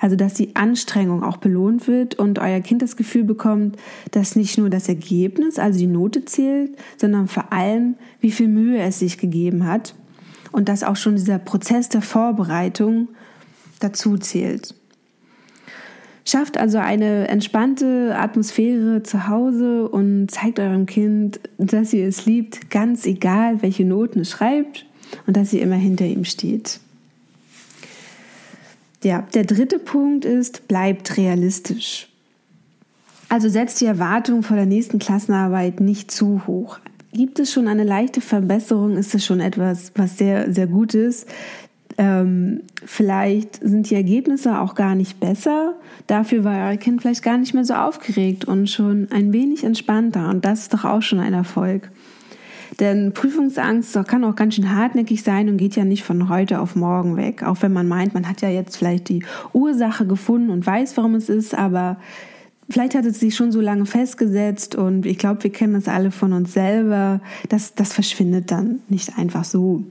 Also, 0.00 0.16
dass 0.16 0.32
die 0.32 0.56
Anstrengung 0.56 1.22
auch 1.22 1.36
belohnt 1.36 1.86
wird 1.86 2.14
und 2.14 2.38
euer 2.38 2.60
Kind 2.60 2.80
das 2.80 2.96
Gefühl 2.96 3.24
bekommt, 3.24 3.76
dass 4.12 4.34
nicht 4.34 4.56
nur 4.56 4.70
das 4.70 4.88
Ergebnis, 4.88 5.58
also 5.58 5.78
die 5.78 5.86
Note 5.86 6.24
zählt, 6.24 6.76
sondern 6.96 7.28
vor 7.28 7.52
allem, 7.52 7.96
wie 8.20 8.30
viel 8.30 8.48
Mühe 8.48 8.80
es 8.80 8.98
sich 8.98 9.18
gegeben 9.18 9.66
hat 9.66 9.94
und 10.52 10.70
dass 10.70 10.82
auch 10.82 10.96
schon 10.96 11.16
dieser 11.16 11.38
Prozess 11.38 11.90
der 11.90 12.00
Vorbereitung 12.00 13.08
dazu 13.78 14.16
zählt. 14.16 14.74
Schafft 16.30 16.58
also 16.58 16.78
eine 16.78 17.26
entspannte 17.26 18.14
Atmosphäre 18.16 19.02
zu 19.02 19.26
Hause 19.26 19.88
und 19.88 20.30
zeigt 20.30 20.60
eurem 20.60 20.86
Kind, 20.86 21.40
dass 21.58 21.92
ihr 21.92 22.06
es 22.06 22.24
liebt, 22.24 22.70
ganz 22.70 23.04
egal, 23.04 23.62
welche 23.62 23.84
Noten 23.84 24.20
es 24.20 24.30
schreibt 24.30 24.86
und 25.26 25.36
dass 25.36 25.52
ihr 25.52 25.60
immer 25.60 25.74
hinter 25.74 26.04
ihm 26.04 26.24
steht. 26.24 26.78
Ja, 29.02 29.26
der 29.34 29.42
dritte 29.42 29.80
Punkt 29.80 30.24
ist, 30.24 30.68
bleibt 30.68 31.16
realistisch. 31.16 32.06
Also 33.28 33.48
setzt 33.48 33.80
die 33.80 33.86
Erwartung 33.86 34.44
vor 34.44 34.56
der 34.56 34.66
nächsten 34.66 35.00
Klassenarbeit 35.00 35.80
nicht 35.80 36.12
zu 36.12 36.46
hoch. 36.46 36.78
Gibt 37.12 37.40
es 37.40 37.52
schon 37.52 37.66
eine 37.66 37.82
leichte 37.82 38.20
Verbesserung, 38.20 38.96
ist 38.96 39.16
es 39.16 39.26
schon 39.26 39.40
etwas, 39.40 39.90
was 39.96 40.16
sehr, 40.16 40.52
sehr 40.52 40.68
gut 40.68 40.94
ist. 40.94 41.26
Ähm, 42.00 42.62
vielleicht 42.82 43.56
sind 43.56 43.90
die 43.90 43.94
Ergebnisse 43.94 44.58
auch 44.58 44.74
gar 44.74 44.94
nicht 44.94 45.20
besser. 45.20 45.74
Dafür 46.06 46.44
war 46.44 46.70
euer 46.70 46.78
Kind 46.78 47.02
vielleicht 47.02 47.22
gar 47.22 47.36
nicht 47.36 47.52
mehr 47.52 47.66
so 47.66 47.74
aufgeregt 47.74 48.46
und 48.46 48.70
schon 48.70 49.08
ein 49.10 49.34
wenig 49.34 49.64
entspannter. 49.64 50.30
Und 50.30 50.46
das 50.46 50.60
ist 50.60 50.72
doch 50.72 50.86
auch 50.86 51.02
schon 51.02 51.20
ein 51.20 51.34
Erfolg. 51.34 51.90
Denn 52.78 53.12
Prüfungsangst 53.12 53.98
kann 54.08 54.24
auch 54.24 54.34
ganz 54.34 54.54
schön 54.54 54.74
hartnäckig 54.74 55.22
sein 55.22 55.50
und 55.50 55.58
geht 55.58 55.76
ja 55.76 55.84
nicht 55.84 56.02
von 56.02 56.30
heute 56.30 56.60
auf 56.60 56.74
morgen 56.74 57.18
weg. 57.18 57.42
Auch 57.42 57.60
wenn 57.60 57.74
man 57.74 57.86
meint, 57.86 58.14
man 58.14 58.26
hat 58.26 58.40
ja 58.40 58.48
jetzt 58.48 58.78
vielleicht 58.78 59.10
die 59.10 59.22
Ursache 59.52 60.06
gefunden 60.06 60.48
und 60.48 60.66
weiß, 60.66 60.96
warum 60.96 61.14
es 61.16 61.28
ist, 61.28 61.54
aber 61.54 61.98
vielleicht 62.70 62.94
hat 62.94 63.04
es 63.04 63.20
sich 63.20 63.36
schon 63.36 63.52
so 63.52 63.60
lange 63.60 63.84
festgesetzt 63.84 64.74
und 64.74 65.04
ich 65.04 65.18
glaube, 65.18 65.42
wir 65.44 65.52
kennen 65.52 65.74
das 65.74 65.86
alle 65.86 66.10
von 66.10 66.32
uns 66.32 66.54
selber. 66.54 67.20
Das, 67.50 67.74
das 67.74 67.92
verschwindet 67.92 68.50
dann 68.50 68.78
nicht 68.88 69.18
einfach 69.18 69.44
so. 69.44 69.84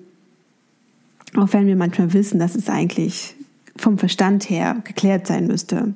Auch 1.36 1.53
wenn 1.53 1.67
wir 1.67 1.75
manchmal 1.75 2.13
wissen, 2.13 2.39
dass 2.39 2.55
es 2.55 2.69
eigentlich 2.69 3.36
vom 3.75 3.98
Verstand 3.98 4.50
her 4.50 4.77
geklärt 4.83 5.27
sein 5.27 5.48
müsste. 5.48 5.93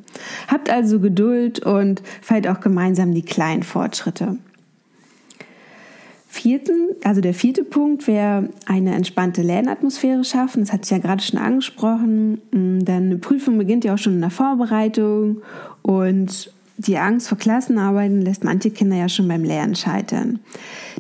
Habt 0.48 0.70
also 0.70 1.00
Geduld 1.00 1.60
und 1.60 2.02
feiert 2.22 2.48
auch 2.48 2.60
gemeinsam 2.60 3.14
die 3.14 3.24
kleinen 3.24 3.64
Fortschritte. 3.64 4.38
Vierten, 6.28 6.90
also 7.04 7.22
der 7.22 7.36
vierte 7.36 7.64
Punkt 7.64 8.08
wäre 8.08 8.50
eine 8.66 8.96
entspannte 8.96 9.44
Lernatmosphäre 9.44 10.24
schaffen. 10.24 10.62
Das 10.62 10.74
hatte 10.74 10.86
ich 10.86 10.90
ja 10.90 10.98
gerade 10.98 11.22
schon 11.22 11.40
angesprochen. 11.40 12.42
Mm, 12.52 12.80
denn 12.80 13.06
eine 13.06 13.18
Prüfung 13.18 13.60
beginnt 13.60 13.86
ja 13.86 13.94
auch 13.94 14.00
schon 14.00 14.16
in 14.16 14.22
der 14.22 14.32
Vorbereitung 14.32 15.44
und 15.84 16.52
die 16.78 16.98
Angst 16.98 17.30
vor 17.30 17.38
Klassenarbeiten 17.38 18.24
lässt 18.24 18.44
manche 18.44 18.72
Kinder 18.72 18.96
ja 18.96 19.10
schon 19.10 19.28
beim 19.28 19.44
Lernen 19.44 19.76
scheitern. 19.76 20.40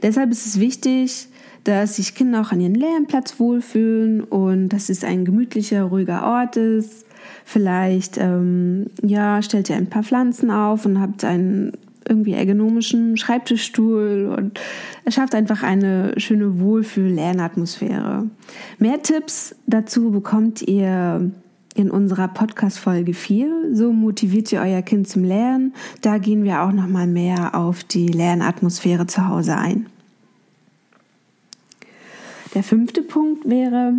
Deshalb 0.03 0.29
ist 0.29 0.45
es 0.45 0.59
wichtig, 0.59 1.27
dass 1.63 1.95
sich 1.95 2.15
Kinder 2.15 2.41
auch 2.41 2.51
an 2.51 2.61
ihren 2.61 2.75
Lernplatz 2.75 3.39
wohlfühlen 3.39 4.21
und 4.21 4.69
dass 4.69 4.89
es 4.89 5.03
ein 5.03 5.25
gemütlicher, 5.25 5.83
ruhiger 5.83 6.25
Ort 6.25 6.57
ist. 6.57 7.05
Vielleicht 7.45 8.17
ähm, 8.17 8.87
ja, 9.01 9.41
stellt 9.41 9.69
ihr 9.69 9.75
ein 9.75 9.89
paar 9.89 10.03
Pflanzen 10.03 10.51
auf 10.51 10.85
und 10.85 10.99
habt 10.99 11.23
einen 11.23 11.73
irgendwie 12.07 12.33
ergonomischen 12.33 13.15
Schreibtischstuhl 13.17 14.33
und 14.37 14.59
es 15.05 15.13
schafft 15.13 15.35
einfach 15.35 15.63
eine 15.63 16.13
schöne 16.17 16.59
Wohlfühl-Lernatmosphäre. 16.59 18.29
Mehr 18.77 19.01
Tipps 19.01 19.55
dazu 19.67 20.11
bekommt 20.11 20.61
ihr 20.61 21.31
in 21.75 21.89
unserer 21.89 22.27
Podcast-Folge 22.27 23.13
4. 23.13 23.73
So 23.73 23.93
motiviert 23.93 24.51
ihr 24.51 24.61
euer 24.61 24.81
Kind 24.81 25.07
zum 25.07 25.23
Lernen. 25.23 25.73
Da 26.01 26.17
gehen 26.17 26.43
wir 26.43 26.61
auch 26.61 26.71
nochmal 26.71 27.07
mehr 27.07 27.55
auf 27.55 27.83
die 27.83 28.07
Lernatmosphäre 28.07 29.07
zu 29.07 29.27
Hause 29.27 29.57
ein. 29.57 29.87
Der 32.53 32.63
fünfte 32.63 33.01
Punkt 33.01 33.49
wäre, 33.49 33.93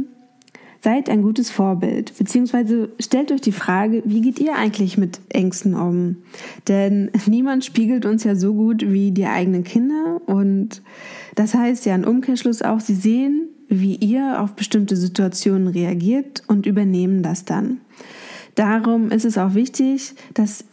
seid 0.80 1.08
ein 1.08 1.22
gutes 1.22 1.50
Vorbild, 1.50 2.16
beziehungsweise 2.18 2.90
stellt 3.00 3.32
euch 3.32 3.40
die 3.40 3.52
Frage, 3.52 4.02
wie 4.04 4.20
geht 4.20 4.38
ihr 4.38 4.54
eigentlich 4.54 4.98
mit 4.98 5.18
Ängsten 5.30 5.74
um? 5.74 6.18
Denn 6.68 7.10
niemand 7.26 7.64
spiegelt 7.64 8.04
uns 8.04 8.22
ja 8.22 8.36
so 8.36 8.54
gut 8.54 8.84
wie 8.86 9.10
die 9.10 9.26
eigenen 9.26 9.64
Kinder 9.64 10.20
und 10.26 10.82
das 11.34 11.54
heißt 11.54 11.86
ja 11.86 11.94
im 11.94 12.04
Umkehrschluss 12.04 12.62
auch, 12.62 12.80
sie 12.80 12.94
sehen, 12.94 13.48
wie 13.68 13.96
ihr 13.96 14.40
auf 14.40 14.52
bestimmte 14.52 14.94
Situationen 14.94 15.68
reagiert 15.68 16.42
und 16.46 16.66
übernehmen 16.66 17.22
das 17.22 17.46
dann. 17.46 17.78
Darum 18.54 19.10
ist 19.10 19.24
es 19.24 19.38
auch 19.38 19.54
wichtig, 19.54 20.14
dass, 20.34 20.64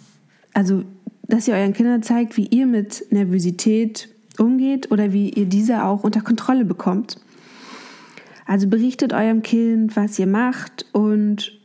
also, 0.54 0.84
dass 1.28 1.48
ihr 1.48 1.56
euren 1.56 1.74
Kindern 1.74 2.04
zeigt, 2.04 2.36
wie 2.38 2.48
ihr 2.48 2.68
mit 2.68 3.06
Nervosität 3.12 4.10
umgeht 4.38 4.92
oder 4.92 5.14
wie 5.14 5.30
ihr 5.30 5.46
diese 5.46 5.86
auch 5.86 6.04
unter 6.04 6.22
Kontrolle 6.22 6.66
bekommt. 6.66 7.18
Also 8.52 8.68
berichtet 8.68 9.14
eurem 9.14 9.44
Kind, 9.44 9.96
was 9.96 10.20
ihr 10.20 10.28
macht 10.28 10.86
und 10.92 11.58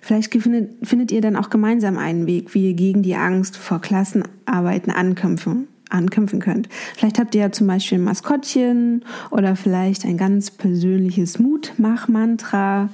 vielleicht 0.00 0.32
findet, 0.32 0.88
findet 0.88 1.12
ihr 1.12 1.20
dann 1.20 1.36
auch 1.36 1.50
gemeinsam 1.50 1.98
einen 1.98 2.26
Weg, 2.26 2.54
wie 2.54 2.70
ihr 2.70 2.72
gegen 2.74 3.02
die 3.02 3.16
Angst 3.16 3.58
vor 3.58 3.82
Klassenarbeiten 3.82 4.90
ankämpfen, 4.90 5.68
ankämpfen 5.90 6.40
könnt. 6.40 6.70
Vielleicht 6.96 7.18
habt 7.18 7.34
ihr 7.34 7.42
ja 7.42 7.52
zum 7.52 7.66
Beispiel 7.66 7.98
ein 7.98 8.04
Maskottchen 8.04 9.04
oder 9.30 9.56
vielleicht 9.56 10.06
ein 10.06 10.16
ganz 10.16 10.50
persönliches 10.50 11.38
Mutmach-Mantra 11.38 12.88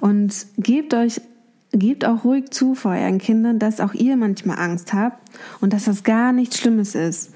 und 0.00 0.46
gebt 0.58 0.92
euch 0.92 1.22
Gebt 1.72 2.04
auch 2.06 2.24
ruhig 2.24 2.50
zu 2.50 2.74
vor 2.74 2.92
euren 2.92 3.18
Kindern, 3.18 3.58
dass 3.58 3.80
auch 3.80 3.92
ihr 3.92 4.16
manchmal 4.16 4.58
Angst 4.58 4.94
habt 4.94 5.18
und 5.60 5.72
dass 5.72 5.84
das 5.84 6.04
gar 6.04 6.32
nichts 6.32 6.58
Schlimmes 6.58 6.94
ist. 6.94 7.34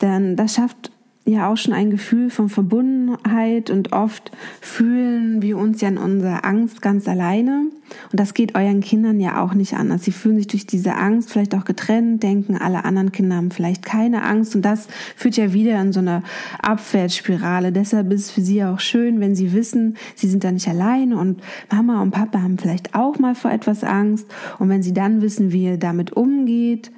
Denn 0.00 0.36
das 0.36 0.54
schafft 0.54 0.92
ja 1.24 1.50
auch 1.50 1.56
schon 1.56 1.72
ein 1.72 1.90
Gefühl 1.90 2.30
von 2.30 2.48
Verbundenheit 2.48 3.70
und 3.70 3.92
oft 3.92 4.32
fühlen 4.60 5.40
wir 5.40 5.56
uns 5.56 5.80
ja 5.80 5.88
in 5.88 5.98
unserer 5.98 6.44
Angst 6.44 6.82
ganz 6.82 7.06
alleine. 7.06 7.66
Und 8.10 8.18
das 8.18 8.34
geht 8.34 8.54
euren 8.56 8.80
Kindern 8.80 9.20
ja 9.20 9.42
auch 9.42 9.54
nicht 9.54 9.74
anders. 9.74 10.02
Sie 10.02 10.12
fühlen 10.12 10.36
sich 10.36 10.48
durch 10.48 10.66
diese 10.66 10.94
Angst 10.94 11.30
vielleicht 11.30 11.54
auch 11.54 11.64
getrennt, 11.64 12.22
denken, 12.22 12.56
alle 12.56 12.84
anderen 12.84 13.12
Kinder 13.12 13.36
haben 13.36 13.50
vielleicht 13.50 13.84
keine 13.84 14.24
Angst. 14.24 14.56
Und 14.56 14.62
das 14.62 14.88
führt 15.14 15.36
ja 15.36 15.52
wieder 15.52 15.80
in 15.80 15.92
so 15.92 16.00
eine 16.00 16.22
Abwärtsspirale. 16.60 17.70
Deshalb 17.70 18.12
ist 18.12 18.26
es 18.26 18.30
für 18.30 18.40
sie 18.40 18.64
auch 18.64 18.80
schön, 18.80 19.20
wenn 19.20 19.36
sie 19.36 19.52
wissen, 19.52 19.96
sie 20.16 20.28
sind 20.28 20.42
da 20.42 20.50
nicht 20.50 20.68
alleine 20.68 21.18
und 21.18 21.40
Mama 21.70 22.02
und 22.02 22.10
Papa 22.10 22.42
haben 22.42 22.58
vielleicht 22.58 22.94
auch 22.94 23.18
mal 23.18 23.34
vor 23.34 23.52
etwas 23.52 23.84
Angst. 23.84 24.26
Und 24.58 24.68
wenn 24.70 24.82
sie 24.82 24.94
dann 24.94 25.22
wissen, 25.22 25.52
wie 25.52 25.64
ihr 25.64 25.76
damit 25.76 26.12
umgeht, 26.12 26.90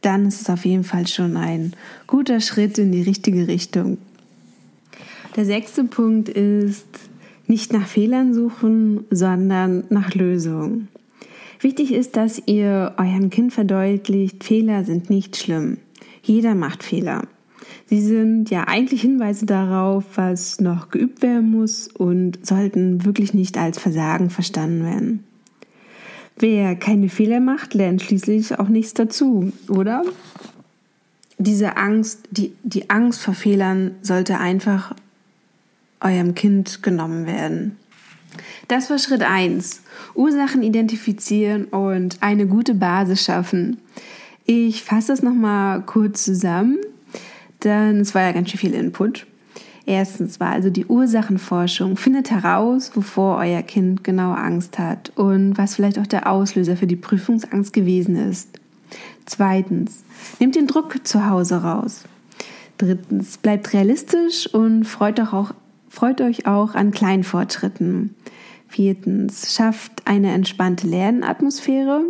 dann 0.00 0.26
ist 0.26 0.40
es 0.40 0.50
auf 0.50 0.64
jeden 0.64 0.84
Fall 0.84 1.06
schon 1.06 1.36
ein 1.36 1.72
guter 2.06 2.40
Schritt 2.40 2.78
in 2.78 2.92
die 2.92 3.02
richtige 3.02 3.48
Richtung. 3.48 3.98
Der 5.36 5.44
sechste 5.44 5.84
Punkt 5.84 6.28
ist, 6.28 6.86
nicht 7.46 7.72
nach 7.72 7.86
Fehlern 7.86 8.32
suchen, 8.32 9.04
sondern 9.10 9.84
nach 9.90 10.14
Lösungen. 10.14 10.88
Wichtig 11.60 11.92
ist, 11.92 12.16
dass 12.16 12.42
ihr 12.46 12.94
eurem 12.96 13.28
Kind 13.28 13.52
verdeutlicht, 13.52 14.44
Fehler 14.44 14.84
sind 14.84 15.10
nicht 15.10 15.36
schlimm. 15.36 15.78
Jeder 16.22 16.54
macht 16.54 16.82
Fehler. 16.82 17.22
Sie 17.86 18.00
sind 18.00 18.50
ja 18.50 18.68
eigentlich 18.68 19.02
Hinweise 19.02 19.46
darauf, 19.46 20.04
was 20.14 20.60
noch 20.60 20.90
geübt 20.90 21.22
werden 21.22 21.50
muss 21.50 21.88
und 21.88 22.46
sollten 22.46 23.04
wirklich 23.04 23.34
nicht 23.34 23.58
als 23.58 23.78
Versagen 23.78 24.30
verstanden 24.30 24.84
werden. 24.84 25.24
Wer 26.40 26.74
keine 26.74 27.10
Fehler 27.10 27.38
macht, 27.38 27.74
lernt 27.74 28.00
schließlich 28.00 28.58
auch 28.58 28.68
nichts 28.68 28.94
dazu, 28.94 29.52
oder? 29.68 30.02
Diese 31.36 31.76
Angst, 31.76 32.20
die, 32.30 32.54
die 32.62 32.88
Angst 32.88 33.20
vor 33.20 33.34
Fehlern 33.34 33.94
sollte 34.00 34.38
einfach 34.38 34.94
eurem 36.00 36.34
Kind 36.34 36.82
genommen 36.82 37.26
werden. 37.26 37.76
Das 38.68 38.88
war 38.88 38.98
Schritt 38.98 39.22
1. 39.22 39.82
Ursachen 40.14 40.62
identifizieren 40.62 41.64
und 41.66 42.22
eine 42.22 42.46
gute 42.46 42.74
Basis 42.74 43.22
schaffen. 43.22 43.78
Ich 44.46 44.82
fasse 44.82 45.12
es 45.12 45.22
nochmal 45.22 45.82
kurz 45.82 46.24
zusammen, 46.24 46.78
denn 47.64 48.00
es 48.00 48.14
war 48.14 48.22
ja 48.22 48.32
ganz 48.32 48.50
schön 48.50 48.60
viel 48.60 48.74
Input. 48.74 49.26
Erstens 49.90 50.38
war 50.38 50.50
also 50.50 50.70
die 50.70 50.86
Ursachenforschung. 50.86 51.96
Findet 51.96 52.30
heraus, 52.30 52.92
wovor 52.94 53.38
euer 53.38 53.62
Kind 53.62 54.04
genau 54.04 54.30
Angst 54.30 54.78
hat 54.78 55.10
und 55.16 55.58
was 55.58 55.74
vielleicht 55.74 55.98
auch 55.98 56.06
der 56.06 56.30
Auslöser 56.30 56.76
für 56.76 56.86
die 56.86 56.94
Prüfungsangst 56.94 57.72
gewesen 57.72 58.14
ist. 58.14 58.60
Zweitens, 59.26 60.04
nehmt 60.38 60.54
den 60.54 60.68
Druck 60.68 61.04
zu 61.04 61.28
Hause 61.28 61.64
raus. 61.64 62.04
Drittens, 62.78 63.36
bleibt 63.38 63.72
realistisch 63.72 64.46
und 64.54 64.84
freut 64.84 65.18
euch 65.18 65.32
auch, 65.32 65.54
freut 65.88 66.20
euch 66.20 66.46
auch 66.46 66.76
an 66.76 66.92
kleinen 66.92 67.24
Fortschritten. 67.24 68.14
Viertens, 68.68 69.56
schafft 69.56 70.06
eine 70.06 70.30
entspannte 70.30 70.86
Lernatmosphäre. 70.86 72.04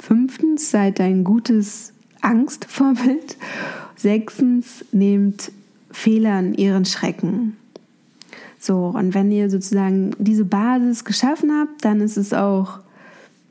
Fünftens, 0.00 0.72
seid 0.72 1.00
ein 1.00 1.22
gutes 1.22 1.92
Angstvorbild. 2.22 3.36
Sechstens, 3.94 4.84
nehmt 4.90 5.52
Fehlern, 5.94 6.54
ihren 6.54 6.84
Schrecken. 6.84 7.56
So, 8.58 8.86
und 8.86 9.14
wenn 9.14 9.30
ihr 9.30 9.48
sozusagen 9.48 10.10
diese 10.18 10.44
Basis 10.44 11.04
geschaffen 11.04 11.52
habt, 11.52 11.84
dann 11.84 12.00
ist 12.00 12.16
es 12.16 12.32
auch 12.32 12.80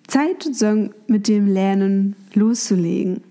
Zeit, 0.07 0.43
sozusagen 0.43 0.93
mit 1.07 1.27
dem 1.27 1.47
Lernen 1.47 2.15
loszulegen. 2.33 3.21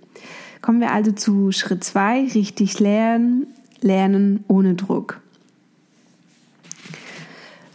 Kommen 0.62 0.80
wir 0.80 0.92
also 0.92 1.12
zu 1.12 1.52
Schritt 1.52 1.84
2, 1.84 2.28
richtig 2.34 2.80
lernen, 2.80 3.48
lernen 3.80 4.44
ohne 4.48 4.74
Druck. 4.74 5.20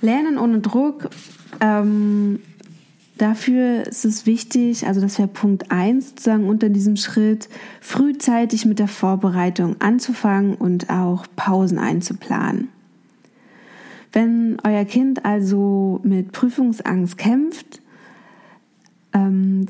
Lernen 0.02 0.38
ohne 0.38 0.60
Druck 0.60 1.10
ähm, 1.60 2.40
Dafür 3.18 3.88
ist 3.88 4.06
es 4.06 4.26
wichtig, 4.28 4.86
also 4.86 5.02
das 5.02 5.18
wäre 5.18 5.28
Punkt 5.28 5.72
1 5.72 6.10
sozusagen 6.10 6.48
unter 6.48 6.70
diesem 6.70 6.98
Schritt, 6.98 7.50
frühzeitig 7.82 8.66
mit 8.66 8.78
der 8.78 8.88
Vorbereitung 8.88 9.76
anzufangen 9.80 10.54
und 10.54 10.90
auch 10.92 11.26
Pausen 11.36 11.80
einzuplanen. 11.80 12.70
Wenn 14.14 14.58
euer 14.64 14.86
Kind 14.86 15.26
also 15.26 16.00
mit 16.04 16.32
Prüfungsangst 16.32 17.18
kämpft, 17.18 17.82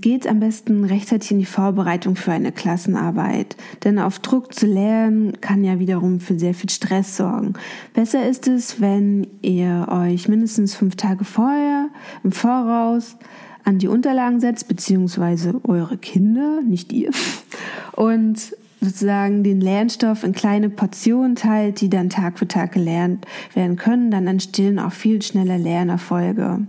geht 0.01 0.27
am 0.27 0.39
besten 0.39 0.83
rechtzeitig 0.83 1.31
in 1.31 1.39
die 1.39 1.45
Vorbereitung 1.45 2.15
für 2.15 2.31
eine 2.31 2.51
Klassenarbeit. 2.51 3.55
Denn 3.83 3.99
auf 3.99 4.19
Druck 4.19 4.53
zu 4.53 4.65
lernen 4.65 5.39
kann 5.41 5.63
ja 5.63 5.79
wiederum 5.79 6.19
für 6.19 6.37
sehr 6.37 6.53
viel 6.53 6.69
Stress 6.69 7.17
sorgen. 7.17 7.53
Besser 7.93 8.27
ist 8.27 8.47
es, 8.47 8.81
wenn 8.81 9.27
ihr 9.41 9.87
euch 9.89 10.27
mindestens 10.27 10.75
fünf 10.75 10.95
Tage 10.95 11.23
vorher 11.23 11.89
im 12.23 12.31
Voraus 12.31 13.15
an 13.63 13.79
die 13.79 13.87
Unterlagen 13.87 14.39
setzt, 14.39 14.67
beziehungsweise 14.67 15.59
eure 15.65 15.97
Kinder, 15.97 16.61
nicht 16.61 16.93
ihr, 16.93 17.11
und 17.93 18.55
sozusagen 18.79 19.43
den 19.43 19.59
Lernstoff 19.59 20.23
in 20.23 20.33
kleine 20.33 20.69
Portionen 20.69 21.35
teilt, 21.35 21.81
die 21.81 21.89
dann 21.89 22.09
Tag 22.09 22.39
für 22.39 22.47
Tag 22.47 22.73
gelernt 22.73 23.25
werden 23.53 23.75
können, 23.75 24.11
dann 24.11 24.27
entstehen 24.27 24.79
auch 24.79 24.91
viel 24.91 25.21
schneller 25.21 25.57
Lernerfolge. 25.57 26.67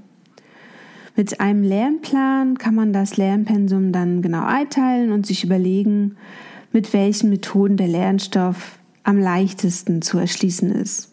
Mit 1.18 1.40
einem 1.40 1.64
Lernplan 1.64 2.58
kann 2.58 2.76
man 2.76 2.92
das 2.92 3.16
Lernpensum 3.16 3.90
dann 3.90 4.22
genau 4.22 4.44
einteilen 4.44 5.10
und 5.10 5.26
sich 5.26 5.42
überlegen, 5.42 6.16
mit 6.70 6.92
welchen 6.92 7.30
Methoden 7.30 7.76
der 7.76 7.88
Lernstoff 7.88 8.78
am 9.02 9.18
leichtesten 9.18 10.00
zu 10.00 10.16
erschließen 10.18 10.70
ist. 10.70 11.12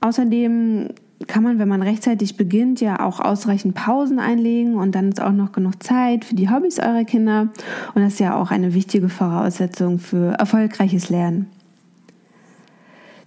Außerdem 0.00 0.90
kann 1.26 1.42
man, 1.42 1.58
wenn 1.58 1.66
man 1.66 1.82
rechtzeitig 1.82 2.36
beginnt, 2.36 2.80
ja 2.80 3.00
auch 3.00 3.18
ausreichend 3.18 3.74
Pausen 3.74 4.20
einlegen 4.20 4.76
und 4.76 4.94
dann 4.94 5.08
ist 5.08 5.20
auch 5.20 5.32
noch 5.32 5.50
genug 5.50 5.82
Zeit 5.82 6.24
für 6.24 6.36
die 6.36 6.48
Hobbys 6.48 6.78
eurer 6.78 7.02
Kinder 7.02 7.48
und 7.96 8.02
das 8.02 8.12
ist 8.12 8.20
ja 8.20 8.40
auch 8.40 8.52
eine 8.52 8.72
wichtige 8.72 9.08
Voraussetzung 9.08 9.98
für 9.98 10.34
erfolgreiches 10.38 11.10
Lernen. 11.10 11.46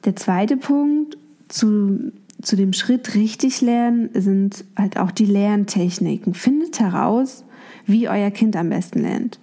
Der 0.05 0.15
zweite 0.15 0.55
Punkt 0.55 1.17
zu, 1.49 2.13
zu 2.41 2.55
dem 2.55 2.73
Schritt 2.73 3.15
richtig 3.15 3.61
lernen 3.61 4.09
sind 4.13 4.65
halt 4.77 4.97
auch 4.97 5.11
die 5.11 5.25
Lerntechniken. 5.25 6.33
Findet 6.33 6.79
heraus, 6.79 7.43
wie 7.85 8.09
euer 8.09 8.31
Kind 8.31 8.55
am 8.55 8.69
besten 8.69 9.01
lernt. 9.01 9.39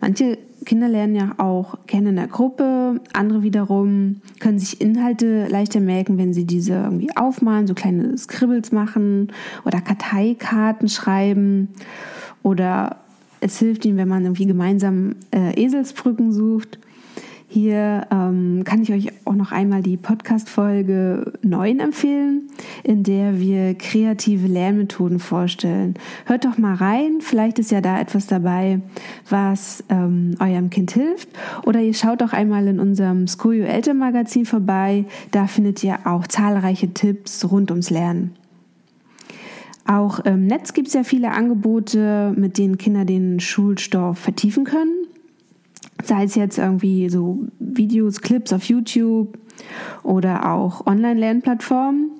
Manche 0.00 0.38
Kinder 0.64 0.88
lernen 0.88 1.14
ja 1.14 1.34
auch 1.38 1.78
gerne 1.86 2.10
in 2.10 2.16
der 2.16 2.26
Gruppe, 2.26 3.00
andere 3.12 3.42
wiederum 3.42 4.20
können 4.40 4.58
sich 4.58 4.80
Inhalte 4.80 5.46
leichter 5.48 5.80
merken, 5.80 6.18
wenn 6.18 6.34
sie 6.34 6.44
diese 6.44 6.74
irgendwie 6.74 7.16
aufmalen, 7.16 7.66
so 7.66 7.74
kleine 7.74 8.16
Scribbles 8.18 8.70
machen 8.70 9.32
oder 9.64 9.80
Karteikarten 9.80 10.88
schreiben 10.88 11.68
oder 12.42 12.96
es 13.40 13.58
hilft 13.58 13.86
ihnen, 13.86 13.96
wenn 13.96 14.08
man 14.08 14.24
irgendwie 14.24 14.46
gemeinsam 14.46 15.16
äh, 15.30 15.58
Eselsbrücken 15.62 16.32
sucht. 16.32 16.78
Hier 17.52 18.06
ähm, 18.12 18.62
kann 18.64 18.80
ich 18.80 18.92
euch 18.92 19.08
auch 19.24 19.34
noch 19.34 19.50
einmal 19.50 19.82
die 19.82 19.96
Podcast-Folge 19.96 21.32
9 21.42 21.80
empfehlen, 21.80 22.48
in 22.84 23.02
der 23.02 23.40
wir 23.40 23.74
kreative 23.74 24.46
Lernmethoden 24.46 25.18
vorstellen. 25.18 25.94
Hört 26.26 26.44
doch 26.44 26.58
mal 26.58 26.76
rein, 26.76 27.16
vielleicht 27.18 27.58
ist 27.58 27.72
ja 27.72 27.80
da 27.80 27.98
etwas 27.98 28.28
dabei, 28.28 28.80
was 29.28 29.82
ähm, 29.88 30.36
eurem 30.38 30.70
Kind 30.70 30.92
hilft. 30.92 31.28
Oder 31.66 31.80
ihr 31.80 31.94
schaut 31.94 32.22
auch 32.22 32.32
einmal 32.32 32.68
in 32.68 32.78
unserem 32.78 33.26
Skojo 33.26 33.64
Elternmagazin 33.64 34.46
vorbei, 34.46 35.04
da 35.32 35.48
findet 35.48 35.82
ihr 35.82 35.98
auch 36.04 36.28
zahlreiche 36.28 36.94
Tipps 36.94 37.50
rund 37.50 37.72
ums 37.72 37.90
Lernen. 37.90 38.36
Auch 39.86 40.20
im 40.20 40.46
Netz 40.46 40.72
gibt 40.72 40.86
es 40.86 40.94
ja 40.94 41.02
viele 41.02 41.32
Angebote, 41.32 42.32
mit 42.36 42.58
denen 42.58 42.78
Kinder 42.78 43.04
den 43.04 43.40
Schulstoff 43.40 44.18
vertiefen 44.18 44.62
können 44.62 44.99
sei 46.04 46.24
es 46.24 46.34
jetzt 46.34 46.58
irgendwie 46.58 47.08
so 47.08 47.46
Videos, 47.58 48.20
Clips 48.20 48.52
auf 48.52 48.64
YouTube 48.64 49.38
oder 50.02 50.52
auch 50.52 50.86
Online-Lernplattformen. 50.86 52.10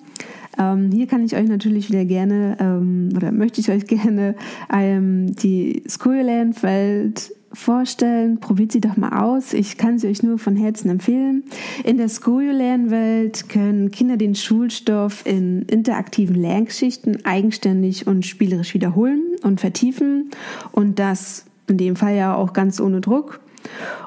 Ähm, 0.58 0.90
hier 0.92 1.06
kann 1.06 1.24
ich 1.24 1.36
euch 1.36 1.48
natürlich 1.48 1.88
wieder 1.88 2.04
gerne 2.04 2.56
ähm, 2.60 3.10
oder 3.16 3.32
möchte 3.32 3.60
ich 3.60 3.70
euch 3.70 3.86
gerne 3.86 4.34
ähm, 4.72 5.34
die 5.36 5.82
Schoolland-Welt 5.88 7.32
vorstellen. 7.52 8.38
Probiert 8.38 8.72
sie 8.72 8.80
doch 8.80 8.96
mal 8.96 9.20
aus. 9.22 9.52
Ich 9.52 9.76
kann 9.76 9.98
sie 9.98 10.08
euch 10.08 10.22
nur 10.22 10.38
von 10.38 10.56
Herzen 10.56 10.90
empfehlen. 10.90 11.44
In 11.84 11.96
der 11.96 12.08
Schoolland-Welt 12.08 13.48
können 13.48 13.90
Kinder 13.90 14.16
den 14.16 14.34
Schulstoff 14.34 15.26
in 15.26 15.62
interaktiven 15.62 16.36
Lerngeschichten 16.36 17.24
eigenständig 17.24 18.06
und 18.06 18.26
spielerisch 18.26 18.74
wiederholen 18.74 19.22
und 19.42 19.60
vertiefen. 19.60 20.30
Und 20.72 20.98
das 20.98 21.46
in 21.66 21.78
dem 21.78 21.96
Fall 21.96 22.16
ja 22.16 22.34
auch 22.34 22.52
ganz 22.52 22.80
ohne 22.80 23.00
Druck. 23.00 23.40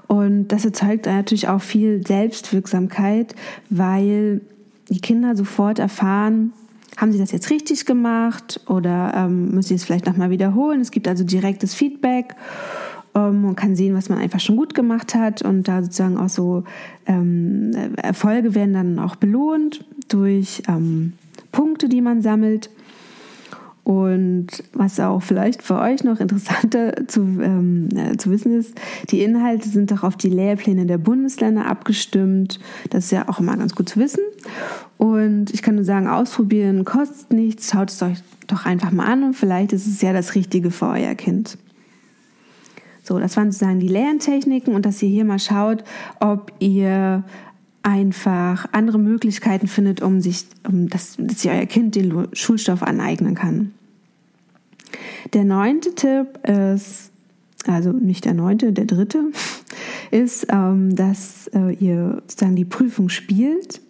Und 0.07 0.49
das 0.49 0.65
erzeugt 0.65 1.05
natürlich 1.05 1.47
auch 1.47 1.61
viel 1.61 2.05
Selbstwirksamkeit, 2.05 3.35
weil 3.69 4.41
die 4.89 4.99
Kinder 4.99 5.35
sofort 5.35 5.79
erfahren, 5.79 6.53
haben 6.97 7.11
sie 7.11 7.17
das 7.17 7.31
jetzt 7.31 7.49
richtig 7.49 7.85
gemacht 7.85 8.61
oder 8.67 9.13
ähm, 9.15 9.51
müssen 9.51 9.69
sie 9.69 9.75
es 9.75 9.83
vielleicht 9.83 10.05
nochmal 10.05 10.29
wiederholen. 10.29 10.81
Es 10.81 10.91
gibt 10.91 11.07
also 11.07 11.23
direktes 11.23 11.73
Feedback. 11.73 12.35
Ähm, 13.15 13.41
man 13.41 13.55
kann 13.55 13.75
sehen, 13.75 13.95
was 13.95 14.09
man 14.09 14.19
einfach 14.19 14.39
schon 14.39 14.57
gut 14.57 14.73
gemacht 14.73 15.15
hat 15.15 15.41
und 15.41 15.67
da 15.67 15.81
sozusagen 15.81 16.17
auch 16.17 16.29
so 16.29 16.63
ähm, 17.07 17.71
Erfolge 17.95 18.55
werden 18.55 18.73
dann 18.73 18.99
auch 18.99 19.15
belohnt 19.15 19.85
durch 20.07 20.63
ähm, 20.67 21.13
Punkte, 21.51 21.89
die 21.89 22.01
man 22.01 22.21
sammelt. 22.21 22.69
Und 23.83 24.47
was 24.71 24.97
auch 25.01 25.21
vielleicht 25.21 25.61
für 25.61 25.77
euch 25.77 26.05
noch 26.05 26.19
interessanter 26.21 27.05
zu, 27.07 27.21
ähm, 27.41 27.89
äh, 27.95 28.15
zu 28.15 28.29
wissen 28.31 28.57
ist, 28.57 28.75
die 29.09 29.21
Inhalte 29.23 29.67
sind 29.67 29.91
doch 29.91 30.03
auf 30.03 30.15
die 30.15 30.29
Lehrpläne 30.29 30.85
der 30.85 30.97
Bundesländer 30.97 31.65
abgestimmt. 31.65 32.59
Das 32.91 33.05
ist 33.05 33.11
ja 33.11 33.27
auch 33.27 33.39
immer 33.39 33.57
ganz 33.57 33.75
gut 33.75 33.89
zu 33.89 33.99
wissen. 33.99 34.23
Und 34.97 35.53
ich 35.53 35.61
kann 35.61 35.75
nur 35.75 35.83
sagen, 35.83 36.07
ausprobieren 36.07 36.85
kostet 36.85 37.33
nichts. 37.33 37.71
Schaut 37.71 37.89
es 37.89 38.01
euch 38.01 38.19
doch 38.47 38.65
einfach 38.65 38.91
mal 38.91 39.05
an 39.05 39.23
und 39.23 39.33
vielleicht 39.33 39.73
ist 39.73 39.85
es 39.85 40.01
ja 40.01 40.13
das 40.13 40.35
Richtige 40.35 40.71
für 40.71 40.87
euer 40.87 41.15
Kind. 41.15 41.57
So, 43.03 43.19
das 43.19 43.35
waren 43.35 43.51
sozusagen 43.51 43.81
die 43.81 43.89
Lerntechniken 43.89 44.73
und 44.73 44.85
dass 44.85 45.03
ihr 45.03 45.09
hier 45.09 45.25
mal 45.25 45.39
schaut, 45.39 45.83
ob 46.21 46.53
ihr 46.59 47.25
einfach 47.83 48.67
andere 48.71 48.97
Möglichkeiten 48.97 49.67
findet, 49.67 50.01
um 50.01 50.21
sich, 50.21 50.45
um 50.67 50.87
das, 50.87 51.17
dass 51.19 51.41
sich 51.41 51.51
euer 51.51 51.65
Kind 51.65 51.95
den 51.95 52.27
Schulstoff 52.33 52.81
aneignen 52.81 53.35
kann. 53.35 53.73
Der 55.33 55.43
neunte 55.43 55.93
Tipp 55.95 56.39
ist, 56.47 57.11
also 57.67 57.91
nicht 57.91 58.25
der 58.25 58.33
neunte, 58.33 58.73
der 58.73 58.85
dritte, 58.85 59.25
ist, 60.11 60.47
ähm, 60.49 60.95
dass 60.95 61.47
äh, 61.53 61.73
ihr 61.73 62.21
sozusagen 62.27 62.55
die 62.55 62.65
Prüfung 62.65 63.09
spielt 63.09 63.81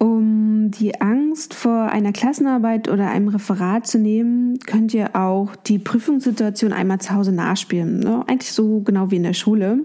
um 0.00 0.70
die 0.70 0.98
Angst 1.02 1.52
vor 1.52 1.90
einer 1.90 2.12
Klassenarbeit 2.12 2.88
oder 2.88 3.10
einem 3.10 3.28
Referat 3.28 3.86
zu 3.86 3.98
nehmen, 3.98 4.58
könnt 4.60 4.94
ihr 4.94 5.14
auch 5.14 5.54
die 5.54 5.78
Prüfungssituation 5.78 6.72
einmal 6.72 7.00
zu 7.00 7.14
Hause 7.14 7.32
nachspielen. 7.32 8.00
Ne? 8.00 8.24
Eigentlich 8.26 8.52
so 8.52 8.80
genau 8.80 9.10
wie 9.10 9.16
in 9.16 9.24
der 9.24 9.34
Schule. 9.34 9.80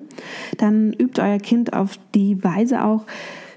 Dann 0.58 0.94
übt 0.94 1.22
euer 1.22 1.40
Kind 1.40 1.74
auf 1.74 2.00
die 2.16 2.42
Weise 2.42 2.86
auch, 2.86 3.06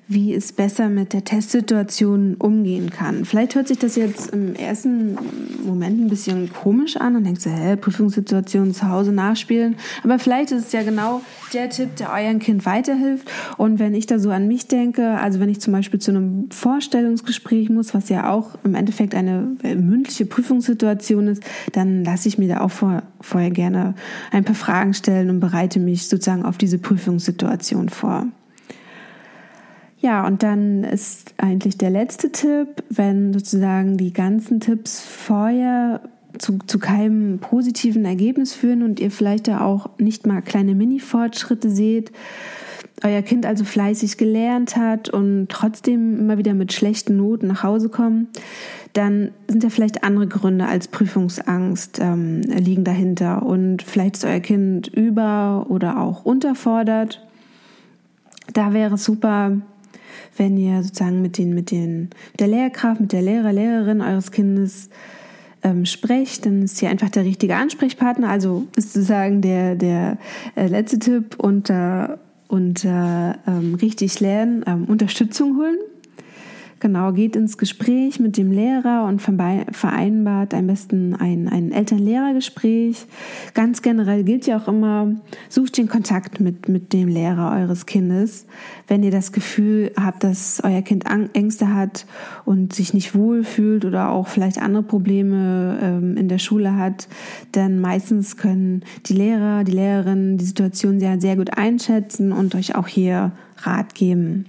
wie 0.08 0.32
es 0.32 0.52
besser 0.52 0.88
mit 0.88 1.12
der 1.12 1.22
Testsituation 1.22 2.36
umgehen 2.38 2.88
kann. 2.88 3.26
Vielleicht 3.26 3.54
hört 3.54 3.68
sich 3.68 3.78
das 3.78 3.94
jetzt 3.94 4.30
im 4.30 4.54
ersten 4.54 5.18
Moment 5.66 6.00
ein 6.00 6.08
bisschen 6.08 6.50
komisch 6.50 6.96
an 6.96 7.14
und 7.14 7.24
denkst 7.24 7.44
du, 7.44 7.50
hä, 7.50 7.76
Prüfungssituation 7.76 8.72
zu 8.72 8.88
Hause 8.88 9.12
nachspielen. 9.12 9.76
Aber 10.02 10.18
vielleicht 10.18 10.50
ist 10.50 10.68
es 10.68 10.72
ja 10.72 10.82
genau 10.82 11.20
der 11.52 11.68
Tipp, 11.68 11.96
der 11.96 12.10
eurem 12.10 12.38
Kind 12.38 12.64
weiterhilft. 12.64 13.30
Und 13.58 13.78
wenn 13.78 13.94
ich 13.94 14.06
da 14.06 14.18
so 14.18 14.30
an 14.30 14.48
mich 14.48 14.66
denke, 14.66 15.18
also 15.18 15.40
wenn 15.40 15.50
ich 15.50 15.60
zum 15.60 15.74
Beispiel 15.74 16.00
zu 16.00 16.10
einem 16.10 16.50
Vorstellungsgespräch 16.50 17.68
muss, 17.68 17.92
was 17.92 18.08
ja 18.08 18.30
auch 18.30 18.56
im 18.64 18.74
Endeffekt 18.74 19.14
eine 19.14 19.56
äh, 19.62 19.74
mündliche 19.74 20.24
Prüfungssituation 20.24 21.28
ist, 21.28 21.42
dann 21.72 22.02
lasse 22.02 22.28
ich 22.28 22.38
mir 22.38 22.48
da 22.48 22.60
auch 22.62 22.70
vor, 22.70 23.02
vorher 23.20 23.50
gerne 23.50 23.94
ein 24.30 24.44
paar 24.44 24.54
Fragen 24.54 24.94
stellen 24.94 25.28
und 25.28 25.40
bereite 25.40 25.80
mich 25.80 26.08
sozusagen 26.08 26.46
auf 26.46 26.56
diese 26.56 26.78
Prüfungssituation 26.78 27.90
vor. 27.90 28.26
Ja, 30.08 30.26
und 30.26 30.42
dann 30.42 30.84
ist 30.84 31.34
eigentlich 31.36 31.76
der 31.76 31.90
letzte 31.90 32.32
Tipp, 32.32 32.82
wenn 32.88 33.34
sozusagen 33.34 33.98
die 33.98 34.14
ganzen 34.14 34.58
Tipps 34.58 35.02
vorher 35.02 36.00
zu, 36.38 36.60
zu 36.66 36.78
keinem 36.78 37.40
positiven 37.40 38.06
Ergebnis 38.06 38.54
führen 38.54 38.82
und 38.82 39.00
ihr 39.00 39.10
vielleicht 39.10 39.48
da 39.48 39.60
auch 39.60 39.90
nicht 39.98 40.26
mal 40.26 40.40
kleine 40.40 40.74
Mini-Fortschritte 40.74 41.68
seht, 41.68 42.10
euer 43.04 43.20
Kind 43.20 43.44
also 43.44 43.64
fleißig 43.64 44.16
gelernt 44.16 44.78
hat 44.78 45.10
und 45.10 45.48
trotzdem 45.50 46.18
immer 46.18 46.38
wieder 46.38 46.54
mit 46.54 46.72
schlechten 46.72 47.18
Noten 47.18 47.46
nach 47.46 47.62
Hause 47.62 47.90
kommt, 47.90 48.28
dann 48.94 49.32
sind 49.46 49.62
da 49.62 49.68
vielleicht 49.68 50.04
andere 50.04 50.26
Gründe 50.26 50.64
als 50.64 50.88
Prüfungsangst 50.88 51.98
ähm, 52.00 52.40
liegen 52.40 52.84
dahinter 52.84 53.42
und 53.42 53.82
vielleicht 53.82 54.16
ist 54.16 54.24
euer 54.24 54.40
Kind 54.40 54.88
über 54.88 55.66
oder 55.68 56.00
auch 56.00 56.24
unterfordert. 56.24 57.22
Da 58.54 58.72
wäre 58.72 58.94
es 58.94 59.04
super, 59.04 59.58
wenn 60.38 60.56
ihr 60.56 60.82
sozusagen 60.82 61.22
mit 61.22 61.38
den, 61.38 61.54
mit 61.54 61.70
den, 61.70 62.10
mit 62.32 62.40
der 62.40 62.48
Lehrkraft, 62.48 63.00
mit 63.00 63.12
der 63.12 63.22
Lehrer, 63.22 63.52
Lehrerin 63.52 64.00
eures 64.00 64.30
Kindes 64.30 64.88
ähm, 65.62 65.86
sprecht, 65.86 66.46
dann 66.46 66.62
ist 66.62 66.78
hier 66.78 66.90
einfach 66.90 67.10
der 67.10 67.24
richtige 67.24 67.56
Ansprechpartner. 67.56 68.28
Also 68.28 68.66
ist 68.76 68.92
sozusagen 68.92 69.40
der, 69.42 69.74
der 69.74 70.18
äh, 70.54 70.66
letzte 70.66 70.98
Tipp 70.98 71.36
unter, 71.38 72.18
unter 72.46 73.38
ähm, 73.46 73.74
richtig 73.74 74.20
lernen, 74.20 74.64
ähm, 74.66 74.84
Unterstützung 74.84 75.56
holen. 75.56 75.78
Genau, 76.80 77.12
geht 77.12 77.34
ins 77.34 77.58
Gespräch 77.58 78.20
mit 78.20 78.36
dem 78.36 78.52
Lehrer 78.52 79.04
und 79.04 79.20
vereinbart 79.20 80.54
am 80.54 80.68
besten 80.68 81.16
ein, 81.16 81.48
ein 81.48 81.72
Eltern-Lehrer-Gespräch. 81.72 83.06
Ganz 83.54 83.82
generell 83.82 84.22
gilt 84.22 84.46
ja 84.46 84.58
auch 84.58 84.68
immer, 84.68 85.12
sucht 85.48 85.76
den 85.76 85.88
Kontakt 85.88 86.38
mit, 86.38 86.68
mit 86.68 86.92
dem 86.92 87.08
Lehrer 87.08 87.50
eures 87.58 87.86
Kindes. 87.86 88.46
Wenn 88.86 89.02
ihr 89.02 89.10
das 89.10 89.32
Gefühl 89.32 89.90
habt, 89.96 90.22
dass 90.22 90.62
euer 90.62 90.82
Kind 90.82 91.04
Ängste 91.32 91.74
hat 91.74 92.06
und 92.44 92.72
sich 92.72 92.94
nicht 92.94 93.12
wohl 93.12 93.42
fühlt 93.42 93.84
oder 93.84 94.10
auch 94.10 94.28
vielleicht 94.28 94.62
andere 94.62 94.84
Probleme 94.84 95.80
ähm, 95.82 96.16
in 96.16 96.28
der 96.28 96.38
Schule 96.38 96.76
hat, 96.76 97.08
dann 97.50 97.80
meistens 97.80 98.36
können 98.36 98.84
die 99.06 99.14
Lehrer, 99.14 99.64
die 99.64 99.72
Lehrerinnen 99.72 100.38
die 100.38 100.44
Situation 100.44 101.00
sehr, 101.00 101.20
sehr 101.20 101.34
gut 101.34 101.58
einschätzen 101.58 102.30
und 102.30 102.54
euch 102.54 102.76
auch 102.76 102.86
hier 102.86 103.32
Rat 103.56 103.96
geben. 103.96 104.46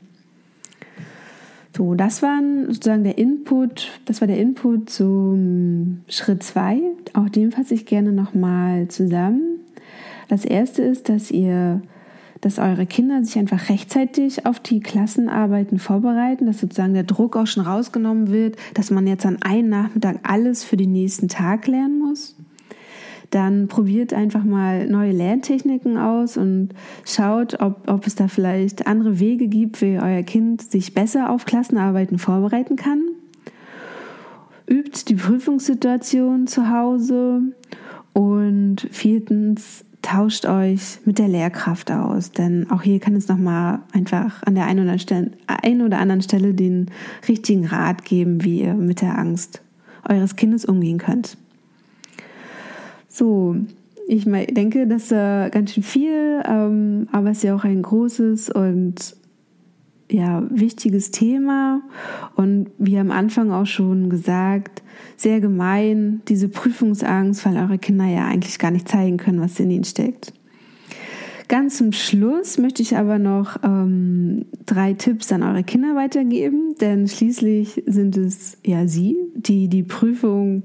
So, 1.80 1.94
das 1.94 2.22
war 2.22 2.42
sozusagen 2.68 3.06
der 3.06 3.18
Input, 3.18 4.02
das 4.04 4.20
war 4.20 4.28
der 4.28 4.38
Input 4.38 4.90
zum 4.90 6.02
Schritt 6.10 6.44
2. 6.44 6.82
Auch 7.14 7.30
den 7.30 7.54
fasse 7.54 7.74
ich 7.74 7.86
gerne 7.86 8.12
nochmal 8.12 8.90
zusammen. 8.90 9.62
Das 10.28 10.44
erste 10.44 10.82
ist, 10.82 11.08
dass 11.08 11.32
ihr, 11.32 11.82
dass 12.42 12.60
eure 12.60 12.86
Kinder 12.86 13.24
sich 13.24 13.40
einfach 13.40 13.70
rechtzeitig 13.70 14.46
auf 14.46 14.60
die 14.60 14.82
Klassenarbeiten 14.82 15.80
vorbereiten, 15.80 16.48
dass 16.48 16.60
sozusagen 16.60 16.96
der 16.96 17.04
Druck 17.04 17.38
auch 17.38 17.48
schon 17.48 17.64
rausgenommen 17.64 18.30
wird, 18.30 18.58
dass 18.74 18.92
man 18.92 19.08
jetzt 19.08 19.26
an 19.26 19.42
einem 19.42 19.70
Nachmittag 19.70 20.20
alles 20.24 20.66
für 20.66 20.76
den 20.76 20.92
nächsten 20.92 21.30
Tag 21.30 21.66
lernen 21.66 21.98
muss 21.98 22.36
dann 23.30 23.68
probiert 23.68 24.14
einfach 24.14 24.44
mal 24.44 24.88
neue 24.88 25.12
Lerntechniken 25.12 25.98
aus 25.98 26.38
und 26.38 26.70
schaut, 27.06 27.60
ob, 27.62 27.88
ob 27.88 28.08
es 28.08 28.16
da 28.16 28.28
vielleicht 28.28 28.88
andere 28.88 29.20
Wege 29.20 29.48
gibt, 29.48 29.82
wie 29.82 30.00
euer 30.00 30.24
Kind 30.24 30.62
sich 30.62 30.94
besser 30.94 31.30
auf 31.30 31.46
Klassenarbeiten 31.46 32.18
vorbereiten 32.18 32.76
kann. 32.76 33.04
Übt 34.68 35.06
die 35.08 35.16
Prüfungssituation 35.16 36.48
zu 36.48 36.70
Hause 36.70 37.42
und 38.14 38.88
viertens 38.92 39.84
tauscht 40.02 40.46
euch 40.46 41.00
mit 41.06 41.20
der 41.20 41.28
Lehrkraft 41.28 41.92
aus, 41.92 42.32
denn 42.32 42.70
auch 42.72 42.82
hier 42.82 43.00
kann 43.00 43.16
es 43.16 43.28
nochmal 43.28 43.80
einfach 43.92 44.44
an 44.44 44.56
der 44.56 44.66
einen 44.66 44.88
oder, 44.88 44.98
Stelle, 44.98 45.32
einen 45.48 45.82
oder 45.82 46.00
anderen 46.00 46.22
Stelle 46.22 46.54
den 46.54 46.88
richtigen 47.28 47.66
Rat 47.66 48.06
geben, 48.06 48.44
wie 48.44 48.62
ihr 48.62 48.74
mit 48.74 49.02
der 49.02 49.18
Angst 49.18 49.62
eures 50.08 50.36
Kindes 50.36 50.66
umgehen 50.66 50.98
könnt. 50.98 51.38
So, 53.20 53.54
ich 54.08 54.24
denke, 54.24 54.88
das 54.88 55.04
ist 55.04 55.12
äh, 55.12 55.50
ganz 55.50 55.74
schön 55.74 55.84
viel, 55.84 56.42
ähm, 56.48 57.10
aber 57.12 57.32
es 57.32 57.40
ist 57.40 57.44
ja 57.44 57.54
auch 57.54 57.66
ein 57.66 57.82
großes 57.82 58.50
und 58.50 59.18
ja, 60.10 60.48
wichtiges 60.50 61.12
Thema. 61.12 61.82
Und 62.38 62.72
wie 62.78 62.98
am 62.98 63.12
Anfang 63.12 63.52
auch 63.52 63.66
schon 63.66 64.10
gesagt, 64.10 64.84
sehr 65.18 65.42
gemein, 65.42 66.22
diese 66.30 66.48
Prüfungsangst, 66.48 67.46
weil 67.46 67.58
eure 67.58 67.78
Kinder 67.78 68.06
ja 68.06 68.26
eigentlich 68.26 68.58
gar 68.58 68.72
nicht 68.72 68.88
zeigen 68.88 69.18
können, 69.18 69.42
was 69.42 69.60
in 69.60 69.70
ihnen 69.70 69.84
steckt. 69.84 70.32
Ganz 71.50 71.76
zum 71.76 71.92
Schluss 71.92 72.58
möchte 72.58 72.82
ich 72.82 72.96
aber 72.96 73.20
noch 73.20 73.58
ähm, 73.64 74.46
drei 74.66 74.94
Tipps 74.94 75.30
an 75.34 75.44
eure 75.44 75.64
Kinder 75.64 75.94
weitergeben, 75.94 76.76
denn 76.80 77.10
schließlich 77.10 77.84
sind 77.86 78.16
es 78.16 78.58
ja 78.66 78.88
sie, 78.88 79.18
die 79.36 79.68
die 79.68 79.84
Prüfung 79.84 80.64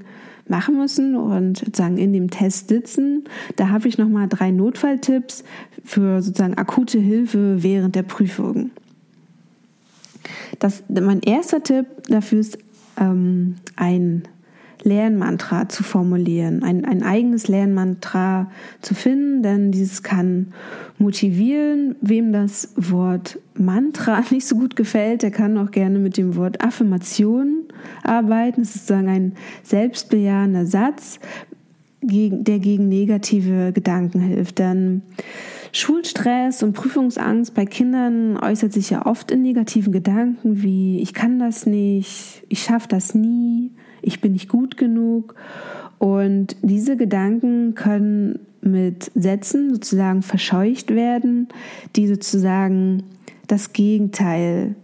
machen 0.49 0.77
müssen 0.77 1.17
und 1.17 1.59
sozusagen 1.59 1.97
in 1.97 2.13
dem 2.13 2.31
Test 2.31 2.69
sitzen. 2.69 3.25
Da 3.57 3.69
habe 3.71 3.89
ich 3.89 3.99
nochmal 3.99 4.29
drei 4.29 4.51
Notfalltipps 4.51 5.45
für 5.85 6.23
sozusagen 6.23 6.55
akute 6.55 6.99
Hilfe 6.99 7.63
während 7.63 7.95
der 7.95 8.03
Prüfung. 8.03 8.71
Das, 10.59 10.83
mein 10.89 11.21
erster 11.21 11.63
Tipp 11.63 11.87
dafür 12.09 12.41
ist 12.41 12.59
ähm, 12.99 13.57
ein 13.77 14.23
Lernmantra 14.85 15.69
zu 15.69 15.83
formulieren, 15.83 16.63
ein, 16.63 16.85
ein 16.85 17.03
eigenes 17.03 17.49
Lernmantra 17.49 18.51
zu 18.81 18.95
finden, 18.95 19.43
denn 19.43 19.73
dieses 19.73 20.03
kann 20.03 20.53
motivieren. 20.99 21.97
Wem 22.01 22.33
das 22.33 22.73
Wort 22.77 23.39
Mantra 23.55 24.23
nicht 24.31 24.47
so 24.47 24.57
gut 24.57 24.77
gefällt, 24.77 25.23
der 25.23 25.31
kann 25.31 25.59
auch 25.59 25.71
gerne 25.71 25.99
mit 25.99 26.17
dem 26.17 26.37
Wort 26.37 26.63
Affirmation 26.63 27.65
arbeiten. 28.03 28.61
Es 28.61 28.77
ist 28.77 28.87
sozusagen 28.87 29.09
ein 29.09 29.33
selbstbejahender 29.63 30.67
Satz, 30.67 31.19
der 32.03 32.59
gegen 32.59 32.89
negative 32.89 33.73
Gedanken 33.73 34.21
hilft. 34.21 34.59
Denn 34.59 35.03
Schulstress 35.73 36.63
und 36.63 36.75
Prüfungsangst 36.75 37.55
bei 37.55 37.65
Kindern 37.65 38.37
äußert 38.37 38.73
sich 38.73 38.91
ja 38.91 39.07
oft 39.07 39.31
in 39.31 39.43
negativen 39.43 39.93
Gedanken 39.93 40.63
wie 40.63 41.01
ich 41.01 41.15
kann 41.15 41.39
das 41.39 41.67
nicht, 41.67 42.45
ich 42.49 42.63
schaffe 42.63 42.89
das 42.89 43.15
nie, 43.15 43.73
ich 44.05 44.21
bin 44.21 44.33
nicht 44.33 44.49
gut 44.49 44.77
genug. 44.77 45.35
Und 45.99 46.57
diese 46.63 46.97
Gedanken 46.97 47.75
können 47.75 48.41
mit 48.61 49.11
Sätzen 49.15 49.73
sozusagen 49.75 50.23
verscheucht 50.23 50.95
werden, 50.95 51.49
die 51.97 52.07
sozusagen 52.07 53.05
das 53.47 53.73
Gegenteil 53.73 54.75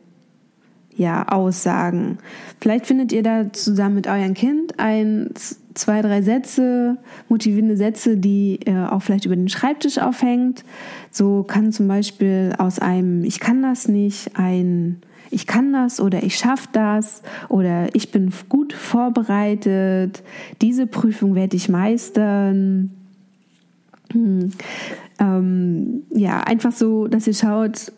ja, 0.94 1.26
aussagen. 1.28 2.18
Vielleicht 2.61 2.87
findet 2.87 3.11
ihr 3.12 3.22
da 3.22 3.52
zusammen 3.52 3.94
mit 3.94 4.06
eurem 4.06 4.35
Kind 4.35 4.78
ein, 4.78 5.30
zwei, 5.74 6.02
drei 6.02 6.20
Sätze, 6.20 6.98
motivierende 7.28 7.76
Sätze, 7.76 8.18
die 8.18 8.61
ihr 8.66 8.92
auch 8.92 9.00
vielleicht 9.00 9.24
über 9.24 9.37
den 9.37 9.48
Schreibtisch 9.48 9.98
aufhängt. 9.98 10.64
So 11.11 11.42
kann 11.42 11.72
zum 11.72 11.88
Beispiel 11.88 12.54
aus 12.59 12.78
einem 12.80 13.24
Ich 13.24 13.40
kann 13.40 13.62
das 13.62 13.88
nicht 13.88 14.37
ein 14.37 15.00
Ich 15.31 15.47
kann 15.47 15.73
das 15.73 16.01
oder 16.01 16.23
ich 16.23 16.37
schaffe 16.37 16.69
das 16.73 17.23
oder 17.49 17.95
ich 17.95 18.11
bin 18.11 18.33
gut 18.49 18.73
vorbereitet, 18.73 20.23
diese 20.61 20.87
Prüfung 20.87 21.35
werde 21.35 21.57
ich 21.57 21.69
meistern. 21.69 22.90
Hm. 24.12 24.51
Ähm, 25.21 26.03
ja, 26.11 26.40
einfach 26.40 26.73
so, 26.73 27.07
dass 27.07 27.27
ihr 27.27 27.35
schaut, 27.35 27.93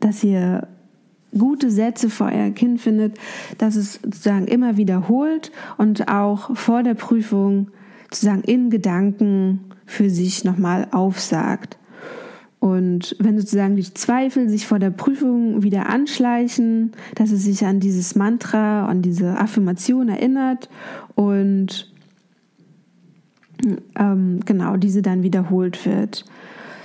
dass 0.00 0.24
ihr 0.24 0.66
gute 1.38 1.70
Sätze 1.70 2.10
für 2.10 2.24
euer 2.24 2.50
Kind 2.50 2.80
findet, 2.80 3.16
dass 3.58 3.76
es 3.76 3.94
sozusagen 4.02 4.46
immer 4.46 4.76
wiederholt 4.76 5.52
und 5.78 6.08
auch 6.08 6.56
vor 6.56 6.82
der 6.82 6.94
Prüfung 6.94 7.68
sozusagen 8.10 8.42
in 8.42 8.70
Gedanken 8.70 9.60
für 9.86 10.10
sich 10.10 10.44
nochmal 10.44 10.88
aufsagt. 10.90 11.76
Und 12.60 13.16
wenn 13.18 13.38
sozusagen 13.38 13.74
die 13.74 13.94
Zweifel 13.94 14.50
sich 14.50 14.66
vor 14.66 14.78
der 14.78 14.90
Prüfung 14.90 15.62
wieder 15.62 15.88
anschleichen, 15.88 16.92
dass 17.14 17.30
es 17.30 17.44
sich 17.44 17.64
an 17.64 17.80
dieses 17.80 18.14
Mantra, 18.14 18.86
an 18.86 19.00
diese 19.00 19.38
Affirmation 19.38 20.10
erinnert 20.10 20.68
und 21.14 21.90
ähm, 23.98 24.40
genau 24.44 24.76
diese 24.76 25.00
dann 25.00 25.22
wiederholt 25.22 25.84
wird. 25.86 26.24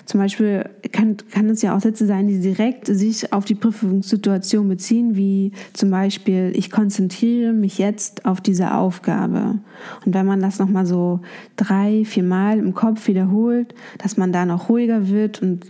Zum 0.06 0.20
Beispiel 0.20 0.70
kann, 0.92 1.18
kann 1.32 1.50
es 1.50 1.62
ja 1.64 1.76
auch 1.76 1.82
Sätze 1.82 2.06
sein, 2.06 2.28
die 2.28 2.40
direkt 2.40 2.86
sich 2.86 3.34
auf 3.34 3.44
die 3.46 3.56
Prüfungssituation 3.56 4.68
beziehen, 4.68 5.16
wie 5.16 5.52
zum 5.74 5.90
Beispiel, 5.90 6.52
ich 6.56 6.70
konzentriere 6.70 7.54
mich 7.54 7.80
jetzt 7.80 8.26
auf 8.26 8.40
diese 8.40 8.76
Aufgabe. 8.76 9.60
Und 10.06 10.14
wenn 10.14 10.26
man 10.26 10.42
das 10.42 10.60
nochmal 10.60 10.86
so 10.86 11.22
drei, 11.56 12.06
vier 12.06 12.24
Mal 12.24 12.60
im 12.60 12.76
Kopf 12.76 13.08
wiederholt, 13.08 13.74
dass 13.98 14.16
man 14.16 14.32
da 14.32 14.46
noch 14.46 14.70
ruhiger 14.70 15.10
wird 15.10 15.42
und 15.42 15.66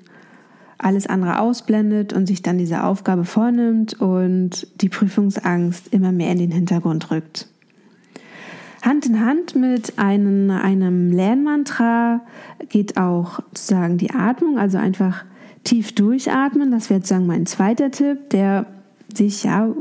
alles 0.78 1.08
andere 1.08 1.40
ausblendet 1.40 2.12
und 2.12 2.28
sich 2.28 2.42
dann 2.42 2.58
diese 2.58 2.84
Aufgabe 2.84 3.24
vornimmt 3.24 4.00
und 4.02 4.68
die 4.82 4.90
Prüfungsangst 4.90 5.94
immer 5.94 6.12
mehr 6.12 6.32
in 6.32 6.40
den 6.40 6.52
Hintergrund 6.52 7.10
rückt. 7.12 7.48
Hand 8.86 9.08
in 9.08 9.20
Hand 9.20 9.56
mit 9.56 9.98
einem, 9.98 10.52
einem 10.52 11.12
Lernmantra 11.12 12.22
geht 12.70 12.98
auch 12.98 13.40
sozusagen 13.50 13.98
die 13.98 14.12
Atmung, 14.12 14.60
also 14.60 14.78
einfach 14.78 15.26
tief 15.64 15.96
durchatmen. 15.96 16.72
Das 16.72 16.90
wäre 16.90 17.00
sozusagen 17.00 17.26
mein 17.26 17.48
zweiter 17.48 17.90
Tipp, 17.90 18.30
der 18.30 18.68
sich 19.14 19.44
ja 19.44 19.74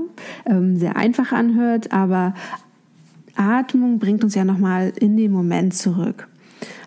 ähm, 0.47 0.77
sehr 0.77 0.97
einfach 0.97 1.33
anhört, 1.33 1.93
aber 1.93 2.35
Atmung 3.37 3.99
bringt 3.99 4.25
uns 4.25 4.35
ja 4.35 4.45
nochmal 4.45 4.93
in 4.99 5.17
den 5.17 5.33
Moment 5.33 5.75
zurück. 5.75 6.29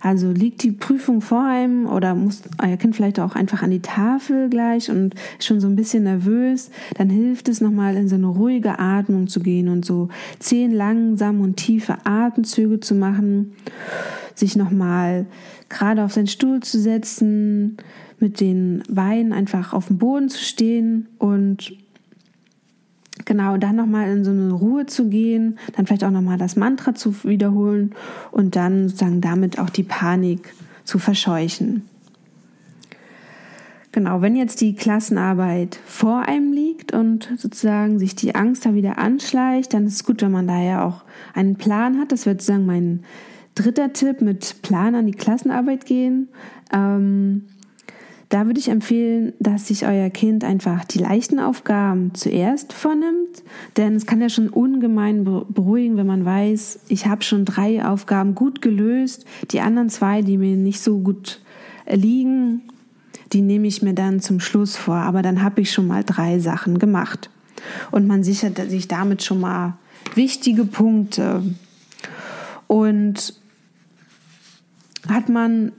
Also 0.01 0.31
liegt 0.31 0.63
die 0.63 0.71
Prüfung 0.71 1.21
vor 1.21 1.43
einem 1.43 1.87
oder 1.87 2.15
muss 2.15 2.43
euer 2.61 2.77
Kind 2.77 2.95
vielleicht 2.95 3.19
auch 3.19 3.35
einfach 3.35 3.63
an 3.63 3.71
die 3.71 3.81
Tafel 3.81 4.49
gleich 4.49 4.89
und 4.89 5.15
schon 5.39 5.59
so 5.59 5.67
ein 5.67 5.75
bisschen 5.75 6.03
nervös, 6.03 6.69
dann 6.97 7.09
hilft 7.09 7.49
es 7.49 7.61
nochmal 7.61 7.95
in 7.95 8.07
so 8.07 8.15
eine 8.15 8.27
ruhige 8.27 8.79
Atmung 8.79 9.27
zu 9.27 9.39
gehen 9.39 9.67
und 9.67 9.85
so 9.85 10.09
zehn 10.39 10.71
langsam 10.71 11.41
und 11.41 11.57
tiefe 11.57 11.97
Atemzüge 12.03 12.79
zu 12.79 12.95
machen, 12.95 13.53
sich 14.35 14.55
nochmal 14.55 15.25
gerade 15.69 16.03
auf 16.03 16.13
seinen 16.13 16.27
Stuhl 16.27 16.61
zu 16.61 16.79
setzen, 16.79 17.77
mit 18.19 18.39
den 18.39 18.83
Beinen 18.89 19.31
einfach 19.31 19.73
auf 19.73 19.87
dem 19.87 19.97
Boden 19.97 20.29
zu 20.29 20.43
stehen 20.43 21.07
und 21.19 21.73
Genau, 23.27 23.57
dann 23.57 23.75
nochmal 23.75 24.09
in 24.09 24.23
so 24.23 24.31
eine 24.31 24.53
Ruhe 24.53 24.85
zu 24.85 25.09
gehen, 25.09 25.59
dann 25.75 25.85
vielleicht 25.85 26.05
auch 26.05 26.11
nochmal 26.11 26.37
das 26.37 26.55
Mantra 26.55 26.95
zu 26.95 27.25
wiederholen 27.25 27.93
und 28.31 28.55
dann 28.55 28.87
sozusagen 28.87 29.19
damit 29.19 29.59
auch 29.59 29.69
die 29.69 29.83
Panik 29.83 30.53
zu 30.85 30.97
verscheuchen. 30.97 31.83
Genau, 33.91 34.21
wenn 34.21 34.37
jetzt 34.37 34.61
die 34.61 34.75
Klassenarbeit 34.75 35.77
vor 35.85 36.21
einem 36.21 36.53
liegt 36.53 36.93
und 36.93 37.33
sozusagen 37.35 37.99
sich 37.99 38.15
die 38.15 38.33
Angst 38.33 38.65
da 38.65 38.73
wieder 38.73 38.97
anschleicht, 38.97 39.73
dann 39.73 39.87
ist 39.87 39.95
es 39.95 40.03
gut, 40.05 40.21
wenn 40.21 40.31
man 40.31 40.47
da 40.47 40.61
ja 40.61 40.85
auch 40.85 41.03
einen 41.33 41.57
Plan 41.57 41.99
hat. 41.99 42.13
Das 42.13 42.25
wird 42.25 42.39
sozusagen 42.39 42.65
mein 42.65 43.03
dritter 43.55 43.91
Tipp 43.91 44.21
mit 44.21 44.61
Plan 44.61 44.95
an 44.95 45.05
die 45.05 45.11
Klassenarbeit 45.11 45.85
gehen. 45.85 46.29
Ähm, 46.71 47.47
da 48.29 48.45
würde 48.45 48.59
ich 48.59 48.67
empfehlen, 48.67 49.33
dass 49.39 49.67
sich 49.67 49.85
euer 49.85 50.09
Kind 50.09 50.43
einfach 50.43 50.83
die 50.83 50.99
leichten 50.99 51.39
Aufgaben 51.39 52.13
zuerst 52.13 52.73
vornimmt, 52.73 53.43
denn 53.77 53.95
es 53.95 54.05
kann 54.05 54.21
ja 54.21 54.29
schon 54.29 54.49
ungemein 54.49 55.23
beruhigen, 55.23 55.95
wenn 55.97 56.07
man 56.07 56.25
weiß, 56.25 56.81
ich 56.89 57.07
habe 57.07 57.23
schon 57.23 57.45
drei 57.45 57.85
Aufgaben 57.85 58.35
gut 58.35 58.61
gelöst, 58.61 59.25
die 59.51 59.61
anderen 59.61 59.89
zwei, 59.89 60.21
die 60.21 60.37
mir 60.37 60.57
nicht 60.57 60.81
so 60.81 60.99
gut 60.99 61.39
liegen, 61.89 62.63
die 63.33 63.41
nehme 63.41 63.67
ich 63.67 63.81
mir 63.81 63.93
dann 63.93 64.19
zum 64.19 64.39
Schluss 64.39 64.75
vor, 64.75 64.95
aber 64.95 65.21
dann 65.21 65.41
habe 65.41 65.61
ich 65.61 65.71
schon 65.71 65.87
mal 65.87 66.03
drei 66.03 66.39
Sachen 66.39 66.79
gemacht. 66.79 67.29
und 67.91 68.07
man 68.07 68.23
sichert 68.23 68.57
sich 68.69 68.87
damit 68.87 69.23
schon 69.23 69.39
mal 69.39 69.77
wichtige 70.15 70.65
Punkte. 70.65 71.43
Und 72.67 73.33
hat 75.09 75.29
man, 75.29 75.71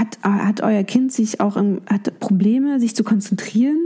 hat, 0.00 0.18
hat 0.22 0.62
euer 0.62 0.82
Kind 0.84 1.12
sich 1.12 1.40
auch 1.40 1.56
im, 1.56 1.82
hat 1.88 2.18
Probleme, 2.20 2.80
sich 2.80 2.96
zu 2.96 3.04
konzentrieren, 3.04 3.78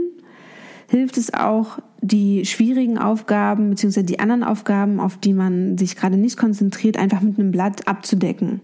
hilft 0.89 1.17
es 1.17 1.33
auch, 1.33 1.79
die 2.01 2.45
schwierigen 2.45 2.97
Aufgaben 2.97 3.71
bzw. 3.71 4.03
die 4.03 4.19
anderen 4.19 4.43
Aufgaben, 4.43 4.99
auf 4.99 5.17
die 5.17 5.33
man 5.33 5.77
sich 5.77 5.95
gerade 5.95 6.17
nicht 6.17 6.37
konzentriert, 6.37 6.97
einfach 6.97 7.21
mit 7.21 7.39
einem 7.39 7.51
Blatt 7.51 7.87
abzudecken. 7.87 8.61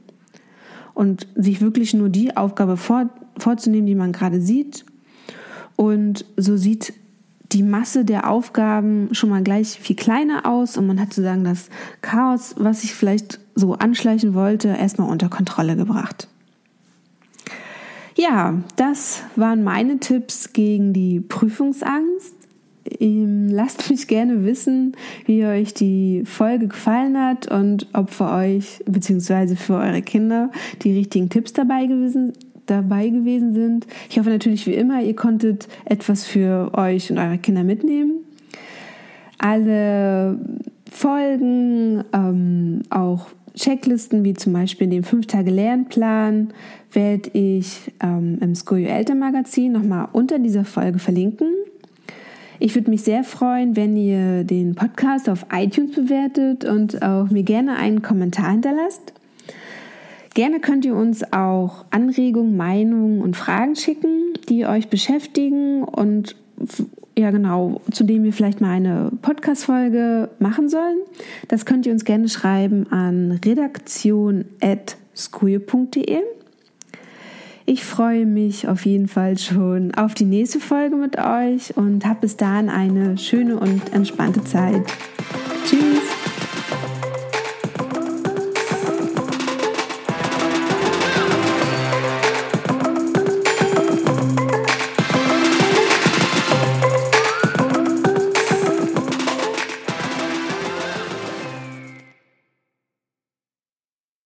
Und 0.94 1.28
sich 1.36 1.62
wirklich 1.62 1.94
nur 1.94 2.10
die 2.10 2.36
Aufgabe 2.38 2.78
vor, 2.78 3.10
vorzunehmen, 3.38 3.88
die 3.88 3.96
man 3.96 4.12
gerade 4.12 4.42
sieht. 4.42 4.86
Und 5.76 6.26
so 6.38 6.58
sieht 6.58 6.94
die 7.52 7.64
Masse 7.64 8.06
der 8.06 8.30
Aufgaben 8.30 9.10
schon 9.14 9.30
mal 9.30 9.44
gleich 9.44 9.80
viel 9.80 9.96
kleiner 9.96 10.46
aus 10.46 10.78
und 10.78 10.88
man 10.88 11.00
hat 11.00 11.10
sozusagen 11.10 11.44
das 11.44 11.70
Chaos, 12.02 12.56
was 12.58 12.84
ich 12.84 12.94
vielleicht 12.94 13.40
so 13.56 13.74
anschleichen 13.74 14.34
wollte, 14.34 14.70
erstmal 14.70 15.10
unter 15.10 15.30
Kontrolle 15.30 15.76
gebracht. 15.76 16.28
Ja, 18.22 18.62
das 18.76 19.24
waren 19.36 19.64
meine 19.64 19.98
Tipps 19.98 20.54
gegen 20.54 20.94
die 20.94 21.20
Prüfungsangst. 21.22 22.36
Ähm, 23.00 23.50
lasst 23.50 23.90
mich 23.90 24.08
gerne 24.08 24.46
wissen, 24.46 24.96
wie 25.26 25.44
euch 25.44 25.74
die 25.74 26.22
Folge 26.26 26.68
gefallen 26.68 27.20
hat 27.20 27.52
und 27.52 27.88
ob 27.94 28.12
für 28.12 28.30
euch 28.30 28.84
bzw. 28.86 29.56
für 29.56 29.74
eure 29.74 30.04
Kinder 30.04 30.52
die 30.84 30.96
richtigen 30.96 31.30
Tipps 31.30 31.54
dabei 31.54 31.88
gewesen, 31.88 32.34
dabei 32.68 33.10
gewesen 33.10 33.56
sind. 33.56 33.88
Ich 34.08 34.20
hoffe 34.20 34.30
natürlich 34.30 34.68
wie 34.68 34.76
immer, 34.76 35.02
ihr 35.02 35.16
konntet 35.16 35.68
etwas 35.86 36.24
für 36.28 36.78
euch 36.78 37.10
und 37.10 37.18
eure 37.18 37.40
Kinder 37.40 37.64
mitnehmen. 37.64 38.20
Alle 39.40 40.38
Folgen, 40.92 42.04
ähm, 42.14 42.84
auch 42.92 43.30
Checklisten 43.56 44.24
wie 44.24 44.34
zum 44.34 44.54
Beispiel 44.54 44.88
den 44.88 45.04
5-Tage-Lernplan 45.04 46.54
werde 46.94 47.30
ich 47.34 47.92
ähm, 48.02 48.38
im 48.42 48.56
School 48.56 48.86
Eltern 48.86 49.20
Magazin 49.20 49.72
nochmal 49.74 50.08
unter 50.14 50.40
dieser 50.40 50.66
Folge 50.66 51.00
verlinken. 51.00 51.54
Ich 52.60 52.76
würde 52.76 52.90
mich 52.90 53.02
sehr 53.02 53.24
freuen, 53.24 53.76
wenn 53.76 53.98
ihr 53.98 54.44
den 54.44 54.76
Podcast 54.76 55.28
auf 55.30 55.48
iTunes 55.52 55.96
bewertet 55.96 56.64
und 56.64 57.02
auch 57.02 57.30
mir 57.30 57.44
gerne 57.44 57.76
einen 57.76 58.02
Kommentar 58.02 58.52
hinterlasst. 58.52 59.14
Gerne 60.34 60.60
könnt 60.60 60.86
ihr 60.86 60.96
uns 60.96 61.24
auch 61.34 61.86
Anregungen, 61.90 62.56
Meinungen 62.56 63.22
und 63.22 63.36
Fragen 63.36 63.76
schicken, 63.76 64.34
die 64.48 64.66
euch 64.66 64.88
beschäftigen 64.90 65.84
und 65.84 66.36
ja 67.22 67.32
genau, 67.32 67.82
zu 67.92 68.04
dem 68.04 68.24
wir 68.24 68.34
vielleicht 68.34 68.62
mal 68.62 68.72
eine 68.72 69.12
Podcast-Folge 69.22 70.30
machen 70.40 70.70
sollen. 70.70 70.98
Das 71.48 71.66
könnt 71.66 71.86
ihr 71.86 71.94
uns 71.94 72.04
gerne 72.04 72.28
schreiben 72.28 72.92
an 72.92 73.40
redaktion.skuye.de. 73.46 76.20
Ich 77.66 77.86
freue 77.86 78.26
mich 78.26 78.68
auf 78.68 78.86
jeden 78.86 79.08
Fall 79.08 79.38
schon 79.38 79.94
auf 79.94 80.16
die 80.16 80.26
nächste 80.26 80.60
Folge 80.60 80.96
mit 80.96 81.18
euch 81.18 81.78
und 81.78 82.06
habe 82.06 82.22
bis 82.22 82.36
dahin 82.36 82.70
eine 82.70 83.18
schöne 83.18 83.58
und 83.58 83.94
entspannte 83.94 84.44
Zeit. 84.44 84.84